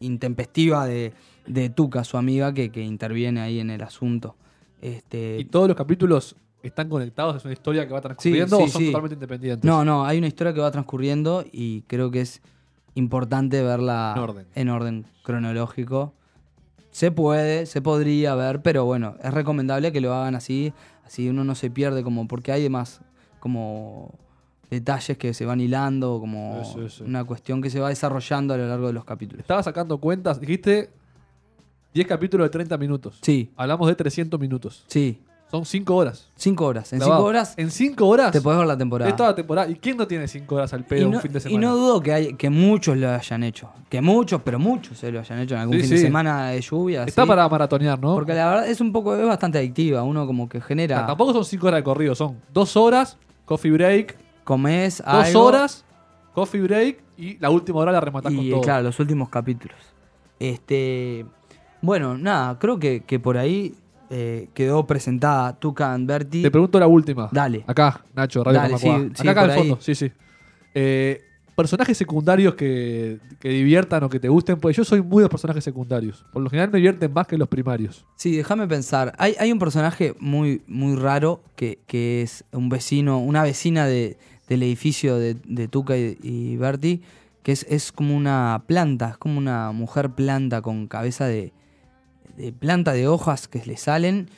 intempestiva 0.00 0.86
de, 0.86 1.12
de 1.46 1.70
Tuca, 1.70 2.04
su 2.04 2.16
amiga, 2.16 2.52
que, 2.54 2.70
que 2.70 2.82
interviene 2.82 3.40
ahí 3.40 3.60
en 3.60 3.70
el 3.70 3.82
asunto. 3.82 4.36
Este, 4.80 5.38
¿Y 5.38 5.44
todos 5.44 5.68
los 5.68 5.76
capítulos 5.76 6.36
están 6.62 6.88
conectados? 6.88 7.36
¿Es 7.36 7.44
una 7.44 7.52
historia 7.52 7.86
que 7.86 7.92
va 7.92 8.00
transcurriendo 8.00 8.56
sí, 8.56 8.62
o 8.62 8.68
son 8.68 8.80
sí. 8.80 8.86
totalmente 8.86 9.14
independientes? 9.14 9.64
No, 9.64 9.84
no, 9.84 10.04
hay 10.04 10.18
una 10.18 10.26
historia 10.26 10.54
que 10.54 10.60
va 10.60 10.70
transcurriendo 10.70 11.44
y 11.52 11.82
creo 11.82 12.10
que 12.10 12.22
es 12.22 12.40
importante 12.94 13.62
verla 13.62 14.14
En 14.16 14.22
orden. 14.22 14.46
en 14.54 14.68
orden 14.68 15.06
cronológico. 15.22 16.14
Se 16.90 17.12
puede, 17.12 17.66
se 17.66 17.80
podría 17.82 18.34
ver, 18.34 18.62
pero 18.62 18.84
bueno, 18.84 19.14
es 19.22 19.32
recomendable 19.32 19.92
que 19.92 20.00
lo 20.00 20.12
hagan 20.12 20.34
así, 20.34 20.72
así 21.04 21.28
uno 21.28 21.44
no 21.44 21.54
se 21.54 21.70
pierde 21.70 22.02
como 22.02 22.26
porque 22.26 22.50
hay 22.50 22.62
demás 22.62 23.00
como 23.38 24.18
detalles 24.70 25.18
que 25.18 25.34
se 25.34 25.44
van 25.44 25.60
hilando, 25.60 26.18
como 26.20 26.62
Sí, 26.64 26.72
sí, 26.88 26.96
sí. 26.98 27.02
una 27.04 27.24
cuestión 27.24 27.60
que 27.60 27.70
se 27.70 27.80
va 27.80 27.88
desarrollando 27.88 28.54
a 28.54 28.56
lo 28.56 28.68
largo 28.68 28.86
de 28.86 28.92
los 28.92 29.04
capítulos. 29.04 29.40
Estaba 29.40 29.62
sacando 29.62 29.98
cuentas. 29.98 30.40
Dijiste 30.40 30.90
10 31.94 32.06
capítulos 32.06 32.44
de 32.46 32.50
30 32.50 32.78
minutos. 32.78 33.18
Sí, 33.22 33.50
Hablamos 33.56 33.88
de 33.88 33.94
300 33.96 34.38
minutos. 34.38 34.84
sí, 34.86 35.20
Son 35.50 35.64
5 35.64 35.96
horas. 35.96 36.28
cinco 36.36 36.66
horas. 36.66 36.92
En 36.92 37.00
Clavado. 37.00 37.18
cinco 37.22 37.28
horas 37.28 37.54
En 37.56 37.70
5 37.72 38.06
horas. 38.06 38.30
te 38.30 38.40
podés 38.40 38.58
ver 38.60 38.68
la 38.68 38.78
temporada. 38.78 39.10
Es 39.10 39.16
toda 39.16 39.30
la 39.30 39.34
temporada. 39.34 39.68
¿Y 39.68 39.74
quién 39.74 39.96
no 39.96 40.06
tiene 40.06 40.28
5 40.28 40.54
horas 40.54 40.72
al 40.72 40.82
Y 40.82 40.84
pedo 40.84 41.08
no, 41.10 41.16
un 41.16 41.20
fin 41.22 41.32
de 41.32 41.38
y 41.38 41.40
semana? 41.40 41.66
no 41.66 41.76
dudo 41.76 42.00
que, 42.00 42.12
hay, 42.12 42.34
que 42.34 42.48
muchos 42.50 42.96
lo 42.96 43.10
hayan 43.10 43.42
hecho. 43.42 43.68
Que 43.88 44.00
muchos, 44.00 44.40
pero 44.44 44.60
muchos 44.60 44.96
se 44.98 45.10
lo 45.10 45.18
hayan 45.18 45.40
hecho 45.40 45.56
en 45.56 45.62
algún 45.62 45.74
Sí, 45.78 45.82
fin 45.82 45.90
de 45.90 45.98
semana 45.98 46.46
de 46.50 46.60
lluvia. 46.60 47.02
Está 47.02 47.26
para 47.26 47.48
maratonear, 47.48 47.98
¿no? 47.98 48.14
Porque 48.14 48.32
la 48.34 48.48
verdad 48.48 48.68
es 48.68 48.80
un 48.80 48.92
poco, 48.92 49.16
es 49.16 49.26
bastante 49.26 49.58
adictiva. 49.58 50.04
Uno 50.04 50.24
como 50.28 50.48
que 50.48 50.60
genera. 50.60 51.04
tampoco 51.04 51.32
son 51.32 51.44
5 51.44 51.66
horas 51.66 51.78
de 51.78 51.82
corrido, 51.82 52.14
son 52.14 52.36
2 52.54 52.76
horas, 52.76 53.16
coffee 53.44 53.72
break, 53.72 54.16
Comes 54.50 54.98
2 54.98 55.06
algo 55.06 55.44
horas, 55.44 55.84
coffee 56.34 56.60
break 56.60 57.04
y 57.16 57.38
la 57.38 57.50
última 57.50 57.78
hora 57.78 57.92
la 57.92 58.00
rematás 58.00 58.34
con 58.34 58.44
y 58.44 58.50
todo. 58.50 58.62
claro, 58.62 58.82
los 58.82 58.98
últimos 58.98 59.28
capítulos. 59.28 59.76
Este. 60.40 61.24
Bueno, 61.80 62.18
nada, 62.18 62.58
creo 62.58 62.76
que, 62.76 63.04
que 63.04 63.20
por 63.20 63.38
ahí 63.38 63.76
eh, 64.10 64.48
quedó 64.52 64.88
presentada 64.88 65.56
Tuca 65.56 65.94
and 65.94 66.08
Bertie. 66.08 66.42
Te 66.42 66.50
pregunto 66.50 66.80
la 66.80 66.88
última. 66.88 67.28
Dale. 67.30 67.62
Acá, 67.64 68.04
Nacho, 68.12 68.42
Radio 68.42 68.58
Dale, 68.58 68.74
Camacuá. 68.74 68.98
sí, 68.98 69.10
sí, 69.14 69.28
acá, 69.28 69.42
acá 69.42 69.52
al 69.52 69.58
fondo, 69.58 69.78
sí, 69.80 69.94
sí. 69.94 70.10
Eh, 70.74 71.22
personajes 71.54 71.96
secundarios 71.96 72.56
que, 72.56 73.20
que 73.38 73.50
diviertan 73.50 74.02
o 74.02 74.08
que 74.08 74.18
te 74.18 74.28
gusten, 74.28 74.58
pues 74.58 74.76
yo 74.76 74.82
soy 74.82 75.00
muy 75.00 75.22
de 75.22 75.28
personajes 75.28 75.62
secundarios. 75.62 76.24
Por 76.32 76.42
lo 76.42 76.50
general 76.50 76.72
me 76.72 76.78
divierten 76.78 77.12
más 77.12 77.28
que 77.28 77.38
los 77.38 77.46
primarios. 77.46 78.04
Sí, 78.16 78.34
déjame 78.34 78.66
pensar. 78.66 79.14
Hay, 79.16 79.36
hay 79.38 79.52
un 79.52 79.60
personaje 79.60 80.16
muy, 80.18 80.62
muy 80.66 80.96
raro 80.96 81.40
que, 81.54 81.78
que 81.86 82.22
es 82.22 82.44
un 82.50 82.68
vecino, 82.68 83.20
una 83.20 83.44
vecina 83.44 83.86
de, 83.86 84.18
del 84.50 84.62
edificio 84.64 85.16
de, 85.16 85.34
de 85.46 85.68
Tuca 85.68 85.96
y, 85.96 86.18
y 86.22 86.56
Bertie, 86.58 87.00
que 87.42 87.52
es, 87.52 87.64
es 87.70 87.92
como 87.92 88.14
una 88.14 88.64
planta, 88.66 89.10
es 89.10 89.16
como 89.16 89.38
una 89.38 89.72
mujer 89.72 90.10
planta 90.10 90.60
con 90.60 90.88
cabeza 90.88 91.24
de, 91.26 91.52
de 92.36 92.52
planta 92.52 92.92
de 92.92 93.08
hojas 93.08 93.48
que 93.48 93.62
le 93.64 93.76
salen, 93.78 94.28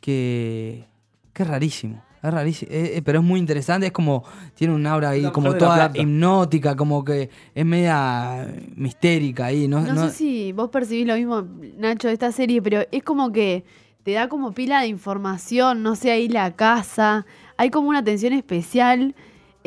que, 0.00 0.86
que 1.32 1.42
es 1.42 1.48
rarísimo. 1.48 2.02
Es 2.22 2.32
rarísimo, 2.34 2.72
eh, 2.72 2.92
eh, 2.96 3.02
pero 3.04 3.20
es 3.20 3.24
muy 3.24 3.38
interesante, 3.38 3.86
es 3.86 3.92
como, 3.92 4.24
tiene 4.54 4.74
un 4.74 4.84
aura 4.86 5.10
ahí 5.10 5.22
La 5.22 5.32
como 5.32 5.54
toda 5.56 5.90
hipnótica, 5.94 6.74
como 6.74 7.04
que 7.04 7.30
es 7.54 7.64
media 7.66 8.46
mistérica 8.74 9.46
ahí, 9.46 9.68
¿no? 9.68 9.80
No, 9.80 9.92
no- 9.94 10.08
sé 10.08 10.16
si 10.16 10.52
vos 10.52 10.68
percibís 10.70 11.06
lo 11.06 11.14
mismo, 11.14 11.46
Nacho, 11.76 12.08
de 12.08 12.14
esta 12.14 12.32
serie, 12.32 12.60
pero 12.62 12.80
es 12.90 13.02
como 13.04 13.30
que 13.32 13.64
te 14.02 14.12
da 14.12 14.28
como 14.28 14.52
pila 14.52 14.80
de 14.80 14.88
información, 14.88 15.82
no 15.82 15.94
sé, 15.94 16.10
ahí 16.10 16.28
la 16.28 16.56
casa, 16.56 17.24
hay 17.56 17.70
como 17.70 17.88
una 17.88 17.98
atención 18.00 18.32
especial. 18.32 19.14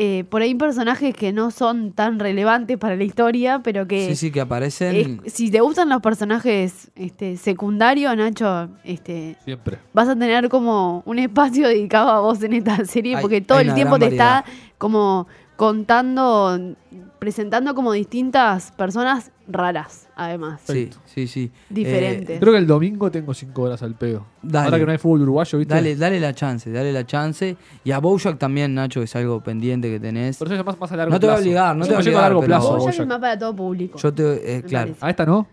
Eh, 0.04 0.24
por 0.24 0.42
ahí 0.42 0.50
hay 0.50 0.56
personajes 0.56 1.14
que 1.14 1.32
no 1.32 1.52
son 1.52 1.92
tan 1.92 2.18
relevantes 2.18 2.76
para 2.80 2.96
la 2.96 3.04
historia, 3.04 3.60
pero 3.64 3.88
que 3.88 4.08
sí, 4.08 4.16
sí, 4.16 4.32
que 4.32 4.42
aparecen... 4.42 5.22
es- 5.26 5.32
si 5.34 5.52
te 5.52 5.62
gustan 5.62 5.90
los 5.90 6.02
personajes 6.02 6.90
este, 6.96 7.38
secundarios, 7.38 8.18
Nacho, 8.18 8.70
este, 8.84 9.36
Siempre. 9.46 9.78
vas 9.94 10.08
a 10.10 10.16
tener 10.16 10.50
como 10.50 11.04
un 11.06 11.20
espacio 11.20 11.68
dedicado 11.68 12.10
a 12.10 12.20
vos 12.20 12.42
en 12.42 12.54
esta 12.54 12.84
serie, 12.86 13.18
Hay- 13.18 13.22
porque 13.22 13.42
todo 13.42 13.60
el 13.60 13.76
tiempo 13.76 14.00
te 14.00 14.08
está 14.08 14.44
como 14.80 15.28
contando, 15.56 16.76
presentando 17.20 17.76
como 17.76 17.92
distintas 17.92 18.72
personas 18.72 19.32
raras, 19.48 20.08
además. 20.28 20.62
Sí, 20.66 20.90
sí, 21.06 21.28
sí. 21.28 21.52
Diferentes. 21.70 22.40
Creo 22.40 22.54
que 22.54 22.60
el 22.60 22.68
domingo 22.68 23.10
tengo 23.12 23.34
5 23.34 23.62
horas 23.62 23.82
al 23.84 23.96
pedo. 23.96 24.26
Dale. 24.42 24.66
Ahora 24.66 24.80
que 24.80 24.86
no 24.86 24.92
hay 24.92 24.98
fútbol 24.98 25.22
uruguayo, 25.22 25.58
¿viste? 25.60 25.74
Dale, 25.74 25.96
dale 25.96 26.20
la 26.20 26.34
chance, 26.34 26.72
dale 26.72 26.92
la 26.94 27.06
chance. 27.06 27.56
Y 27.84 27.92
a 27.92 28.00
Bojack 28.00 28.38
también, 28.38 28.74
Nacho, 28.74 29.00
que 29.02 29.06
es 29.06 29.16
algo 29.16 29.42
pendiente 29.42 29.90
que 29.90 30.00
tenés. 30.00 30.38
Por 30.38 30.48
eso 30.48 30.56
es 30.56 30.66
más, 30.66 30.80
más 30.80 30.92
a 30.92 30.96
largo 30.98 31.14
No 31.14 31.20
te 31.20 31.26
voy 31.26 31.34
a 31.34 31.36
plazo. 31.36 31.44
obligar, 31.48 31.76
no 31.76 31.84
te 31.84 31.90
voy 31.90 31.96
a 31.96 32.00
obligar, 32.00 32.20
a 32.20 32.26
largo 32.26 32.42
plazo. 32.42 32.68
Bojack 32.70 32.80
Bojack. 32.86 33.02
es 33.02 33.08
más 33.08 33.20
para 33.20 33.40
todo 33.40 33.56
público. 33.56 33.98
Yo 33.98 34.14
te, 34.14 34.56
eh, 34.58 34.62
claro. 34.64 34.88
parece. 34.88 35.06
A 35.06 35.10
esta 35.10 35.26
no. 35.26 35.48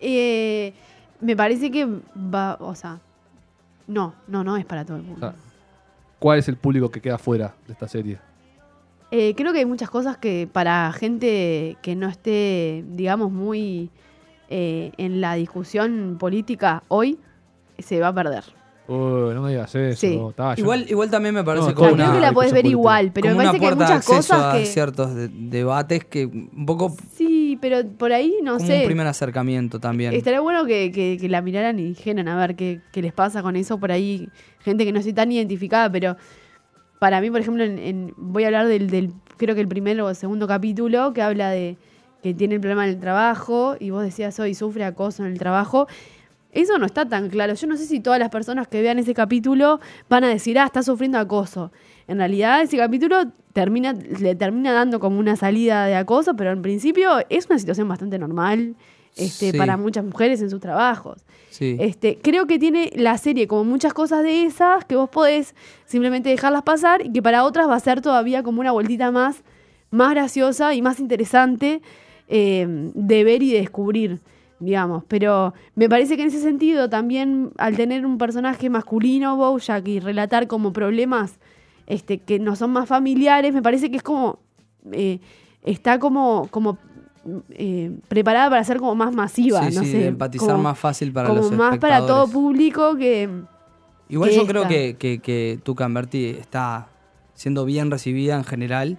Eh, 0.00 0.72
me 1.20 1.36
parece 1.36 1.70
que 1.70 1.86
va, 2.16 2.56
o 2.60 2.74
sea, 2.74 2.98
no, 3.86 4.14
no, 4.28 4.44
no 4.44 4.56
es 4.56 4.64
para 4.64 4.84
todo 4.84 4.96
el 4.96 5.02
O 5.02 5.06
mundo. 5.06 5.20
sea, 5.20 5.34
¿Cuál 6.18 6.38
es 6.38 6.48
el 6.48 6.56
público 6.56 6.90
que 6.90 7.00
queda 7.00 7.18
fuera 7.18 7.54
de 7.66 7.72
esta 7.72 7.86
serie? 7.88 8.18
Eh, 9.16 9.34
creo 9.36 9.52
que 9.52 9.60
hay 9.60 9.64
muchas 9.64 9.90
cosas 9.90 10.16
que 10.16 10.48
para 10.50 10.92
gente 10.92 11.76
que 11.82 11.94
no 11.94 12.08
esté, 12.08 12.82
digamos, 12.88 13.30
muy 13.30 13.90
eh, 14.48 14.90
en 14.96 15.20
la 15.20 15.34
discusión 15.34 16.16
política 16.18 16.82
hoy, 16.88 17.20
se 17.78 18.00
va 18.00 18.08
a 18.08 18.12
perder. 18.14 18.42
Uy, 18.88 19.32
no 19.32 19.40
me 19.42 19.50
digas 19.50 19.72
eso. 19.76 20.00
Sí. 20.00 20.20
Igual, 20.56 20.86
igual 20.90 21.10
también 21.10 21.32
me 21.32 21.44
parece 21.44 21.68
No, 21.68 21.74
como 21.74 21.90
Con 21.90 21.96
creo 21.98 22.08
una 22.08 22.16
que 22.16 22.20
la 22.22 22.32
puedes 22.32 22.52
ver 22.52 22.66
igual, 22.66 23.12
pero 23.14 23.28
como 23.28 23.36
me 23.36 23.42
una 23.44 23.52
parece 23.52 23.60
que 23.60 23.66
hay 23.68 23.74
muchas 23.76 24.04
cosas 24.04 24.42
a 24.54 24.58
que... 24.58 24.66
ciertos 24.66 25.14
de- 25.14 25.28
debates 25.28 26.04
que 26.04 26.26
un 26.26 26.66
poco 26.66 26.96
Sí, 27.14 27.56
pero 27.62 27.86
por 27.86 28.12
ahí, 28.12 28.34
no 28.42 28.56
como 28.56 28.66
sé. 28.66 28.80
un 28.80 28.86
primer 28.86 29.06
acercamiento 29.06 29.78
también. 29.78 30.12
Estaría 30.12 30.40
bueno 30.40 30.66
que, 30.66 30.90
que- 30.90 31.18
que 31.20 31.28
la 31.28 31.40
miraran 31.40 31.78
y 31.78 31.84
dijeran 31.84 32.26
a 32.26 32.36
ver 32.36 32.56
qué, 32.56 32.80
qué 32.90 33.00
les 33.00 33.12
pasa 33.12 33.42
con 33.42 33.54
eso 33.54 33.78
por 33.78 33.92
ahí. 33.92 34.28
Gente 34.58 34.84
que 34.84 34.92
no 34.92 34.98
esté 34.98 35.12
tan 35.12 35.30
identificada, 35.30 35.88
pero 35.90 36.16
para 36.98 37.20
mí, 37.20 37.30
por 37.30 37.40
ejemplo, 37.40 37.64
en- 37.64 38.14
voy 38.16 38.44
a 38.44 38.46
hablar 38.48 38.66
del, 38.68 38.88
del, 38.90 39.12
creo 39.36 39.54
que 39.54 39.60
el 39.60 39.68
primer 39.68 40.00
o 40.00 40.14
segundo 40.14 40.46
capítulo, 40.46 41.12
que 41.12 41.22
habla 41.22 41.50
de 41.50 41.76
que 42.22 42.32
tiene 42.32 42.54
el 42.54 42.60
problema 42.60 42.84
en 42.84 42.90
el 42.94 43.00
trabajo 43.00 43.76
y 43.78 43.90
vos 43.90 44.02
decías 44.02 44.38
hoy 44.40 44.54
sufre 44.54 44.84
acoso 44.84 45.24
en 45.26 45.32
el 45.32 45.38
trabajo. 45.38 45.86
Eso 46.52 46.78
no 46.78 46.86
está 46.86 47.06
tan 47.06 47.28
claro. 47.28 47.52
Yo 47.54 47.66
no 47.66 47.76
sé 47.76 47.84
si 47.84 48.00
todas 48.00 48.18
las 48.18 48.30
personas 48.30 48.68
que 48.68 48.80
vean 48.80 48.98
ese 48.98 49.12
capítulo 49.12 49.80
van 50.08 50.24
a 50.24 50.28
decir, 50.28 50.58
ah, 50.58 50.64
está 50.64 50.82
sufriendo 50.82 51.18
acoso. 51.18 51.70
En 52.06 52.18
realidad, 52.18 52.62
ese 52.62 52.76
capítulo 52.78 53.24
termina, 53.52 53.92
le 53.92 54.34
termina 54.36 54.72
dando 54.72 55.00
como 55.00 55.18
una 55.18 55.36
salida 55.36 55.84
de 55.86 55.96
acoso, 55.96 56.34
pero 56.36 56.52
en 56.52 56.62
principio 56.62 57.10
es 57.28 57.46
una 57.50 57.58
situación 57.58 57.88
bastante 57.88 58.18
normal 58.18 58.76
este, 59.16 59.52
Sí. 59.52 59.58
para 59.58 59.76
muchas 59.76 60.04
mujeres 60.04 60.40
en 60.42 60.50
sus 60.50 60.60
trabajos. 60.60 61.24
Sí. 61.50 61.76
Este, 61.78 62.18
creo 62.20 62.46
que 62.46 62.58
tiene 62.58 62.90
la 62.96 63.16
serie 63.16 63.46
como 63.46 63.64
muchas 63.64 63.94
cosas 63.94 64.22
de 64.24 64.44
esas 64.44 64.84
que 64.84 64.96
vos 64.96 65.08
podés 65.08 65.54
simplemente 65.86 66.28
dejarlas 66.28 66.62
pasar 66.62 67.06
y 67.06 67.12
que 67.12 67.22
para 67.22 67.44
otras 67.44 67.68
va 67.68 67.76
a 67.76 67.80
ser 67.80 68.00
todavía 68.00 68.42
como 68.42 68.60
una 68.60 68.72
vueltita 68.72 69.10
más, 69.12 69.44
más 69.90 70.10
graciosa 70.10 70.74
y 70.74 70.82
más 70.82 70.98
interesante 70.98 71.80
eh, 72.26 72.66
de 72.94 73.24
ver 73.24 73.42
y 73.44 73.52
de 73.52 73.58
descubrir, 73.60 74.20
digamos. 74.58 75.04
Pero 75.06 75.54
me 75.76 75.88
parece 75.88 76.16
que 76.16 76.22
en 76.22 76.28
ese 76.28 76.40
sentido 76.40 76.88
también 76.90 77.52
al 77.56 77.76
tener 77.76 78.04
un 78.04 78.18
personaje 78.18 78.68
masculino, 78.68 79.36
Bojack, 79.36 79.86
y 79.86 80.00
relatar 80.00 80.48
como 80.48 80.72
problemas 80.72 81.38
este, 81.86 82.18
que 82.18 82.38
no 82.40 82.56
son 82.56 82.72
más 82.72 82.88
familiares, 82.88 83.54
me 83.54 83.62
parece 83.62 83.90
que 83.90 83.98
es 83.98 84.02
como... 84.02 84.40
eh, 84.90 85.20
está 85.62 85.98
como... 86.00 86.48
como 86.50 86.78
eh, 87.50 87.90
preparada 88.08 88.50
para 88.50 88.64
ser 88.64 88.78
como 88.78 88.94
más 88.94 89.14
masiva, 89.14 89.68
sí, 89.68 89.74
no 89.74 89.82
sí, 89.82 89.90
sé, 89.92 89.98
de 89.98 90.06
empatizar 90.08 90.48
como- 90.50 90.62
más 90.62 90.78
fácil 90.78 91.12
para 91.12 91.28
como 91.28 91.40
los 91.40 91.52
más 91.52 91.78
para 91.78 91.98
todo 91.98 92.24
espectadores. 92.24 92.32
público 92.32 92.96
que 92.96 93.28
Igual 94.08 94.30
que 94.30 94.36
yo 94.36 94.46
creo 94.46 94.68
que, 94.68 94.96
que, 94.98 95.18
que 95.20 95.58
Tuca 95.62 95.88
Berti 95.88 96.26
está 96.26 96.88
siendo 97.34 97.64
bien 97.64 97.90
recibida 97.90 98.36
en 98.36 98.44
general 98.44 98.98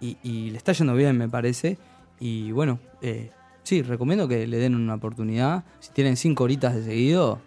y, 0.00 0.16
y 0.22 0.50
le 0.50 0.56
está 0.56 0.72
yendo 0.72 0.94
bien, 0.94 1.16
me 1.18 1.28
parece. 1.28 1.78
Y 2.18 2.52
bueno, 2.52 2.78
eh, 3.02 3.30
sí, 3.62 3.82
recomiendo 3.82 4.26
que 4.28 4.46
le 4.46 4.56
den 4.56 4.74
una 4.74 4.94
oportunidad. 4.94 5.64
Si 5.80 5.92
tienen 5.92 6.16
cinco 6.16 6.44
horitas 6.44 6.74
de 6.74 6.82
seguido, 6.84 7.38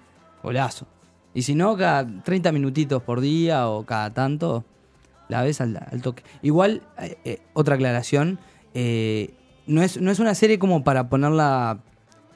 golazo. 0.44 0.86
Y 1.34 1.42
si 1.42 1.56
no, 1.56 1.76
cada 1.76 2.06
30 2.24 2.52
minutitos 2.52 3.02
por 3.04 3.22
día 3.22 3.68
o 3.70 3.84
cada 3.86 4.14
tanto, 4.14 4.64
la 5.28 5.42
ves 5.42 5.62
al, 5.62 5.78
al 5.92 6.02
toque. 6.04 6.24
Igual, 6.44 6.84
eh, 7.00 7.18
eh, 7.26 7.40
otra 7.54 7.76
aclaración, 7.76 8.40
eh, 8.76 9.32
no, 9.70 9.82
es, 9.84 10.00
no 10.02 10.12
es 10.12 10.20
una 10.20 10.36
serie 10.36 10.60
como 10.60 10.84
para 10.84 11.10
ponerla 11.10 11.80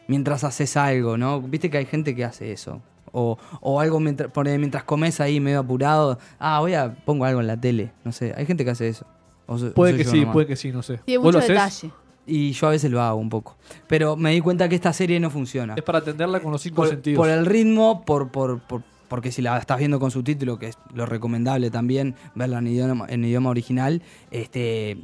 mientras 0.07 0.43
haces 0.43 0.77
algo, 0.77 1.17
¿no? 1.17 1.41
Viste 1.41 1.69
que 1.69 1.77
hay 1.77 1.85
gente 1.85 2.15
que 2.15 2.23
hace 2.25 2.51
eso. 2.51 2.81
O, 3.11 3.37
o 3.61 3.79
algo 3.79 3.99
mientras, 3.99 4.31
pone- 4.31 4.57
mientras 4.57 4.83
comes 4.83 5.19
ahí 5.19 5.39
medio 5.39 5.59
apurado. 5.59 6.17
Ah, 6.39 6.59
voy 6.61 6.73
a 6.73 6.95
pongo 7.05 7.25
algo 7.25 7.41
en 7.41 7.47
la 7.47 7.59
tele. 7.59 7.91
No 8.03 8.11
sé, 8.11 8.33
hay 8.35 8.45
gente 8.45 8.65
que 8.65 8.71
hace 8.71 8.87
eso. 8.87 9.05
O 9.45 9.57
so- 9.57 9.73
Puede 9.73 9.95
que 9.97 10.03
sí, 10.05 10.19
nomás. 10.21 10.33
puede 10.33 10.47
que 10.47 10.55
sí, 10.55 10.71
no 10.71 10.81
sé. 10.81 10.97
Tiene 11.05 11.23
¿Vos 11.23 11.33
lo 11.33 11.39
mucho 11.39 11.51
detalle. 11.53 11.91
Y 12.25 12.53
yo 12.53 12.67
a 12.67 12.71
veces 12.71 12.89
lo 12.89 13.01
hago 13.01 13.17
un 13.19 13.29
poco. 13.29 13.57
Pero 13.87 14.15
me 14.15 14.31
di 14.31 14.39
cuenta 14.41 14.67
que 14.69 14.75
esta 14.75 14.93
serie 14.93 15.19
no 15.19 15.29
funciona. 15.29 15.73
Es 15.75 15.83
para 15.83 15.99
atenderla 15.99 16.39
con 16.39 16.51
los 16.53 16.61
cinco 16.61 16.77
Por, 16.77 16.89
sentidos. 16.89 17.17
por 17.17 17.29
el 17.29 17.45
ritmo, 17.45 18.03
por, 18.05 18.29
por, 18.31 18.61
por- 18.61 18.81
porque 19.09 19.31
si 19.31 19.41
la 19.43 19.57
estás 19.59 19.77
viendo 19.77 19.99
con 19.99 20.09
subtítulo, 20.09 20.57
que 20.57 20.69
es 20.69 20.77
lo 20.95 21.05
recomendable 21.05 21.69
también, 21.69 22.15
verla 22.33 22.57
en 22.59 22.67
idioma, 22.67 23.05
en 23.09 23.25
idioma 23.25 23.49
original, 23.51 24.01
este 24.31 24.97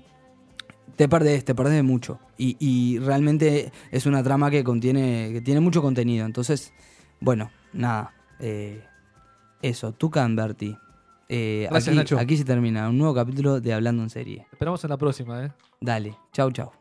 te 0.99 1.07
perdés, 1.07 1.45
te 1.45 1.55
perdés 1.55 1.75
de 1.75 1.83
mucho. 1.83 2.19
Y, 2.38 2.57
y 2.59 2.99
realmente 2.99 3.71
es 3.89 4.05
una 4.05 4.21
trama 4.21 4.51
que 4.51 4.65
contiene, 4.65 5.29
que 5.31 5.39
tiene 5.39 5.62
mucho 5.62 5.81
contenido. 5.81 6.25
Entonces, 6.25 6.73
bueno, 7.21 7.49
nada. 7.71 8.12
eh, 8.41 8.83
eso, 9.62 9.93
Tucan 9.93 10.35
Berti. 10.35 10.75
Eh, 11.29 11.67
Gracias, 11.69 11.88
aquí, 11.88 11.97
Nacho. 11.97 12.19
aquí 12.19 12.35
se 12.35 12.43
termina 12.43 12.89
un 12.89 12.97
nuevo 12.97 13.13
capítulo 13.13 13.62
de 13.62 13.71
Hablando 13.73 14.03
en 14.03 14.09
Serie. 14.09 14.45
Esperamos 14.51 14.83
en 14.83 14.89
la 14.89 14.97
próxima, 14.97 15.45
¿eh? 15.45 15.51
Dale, 15.79 16.17
chau, 16.33 16.51
chau. 16.51 16.78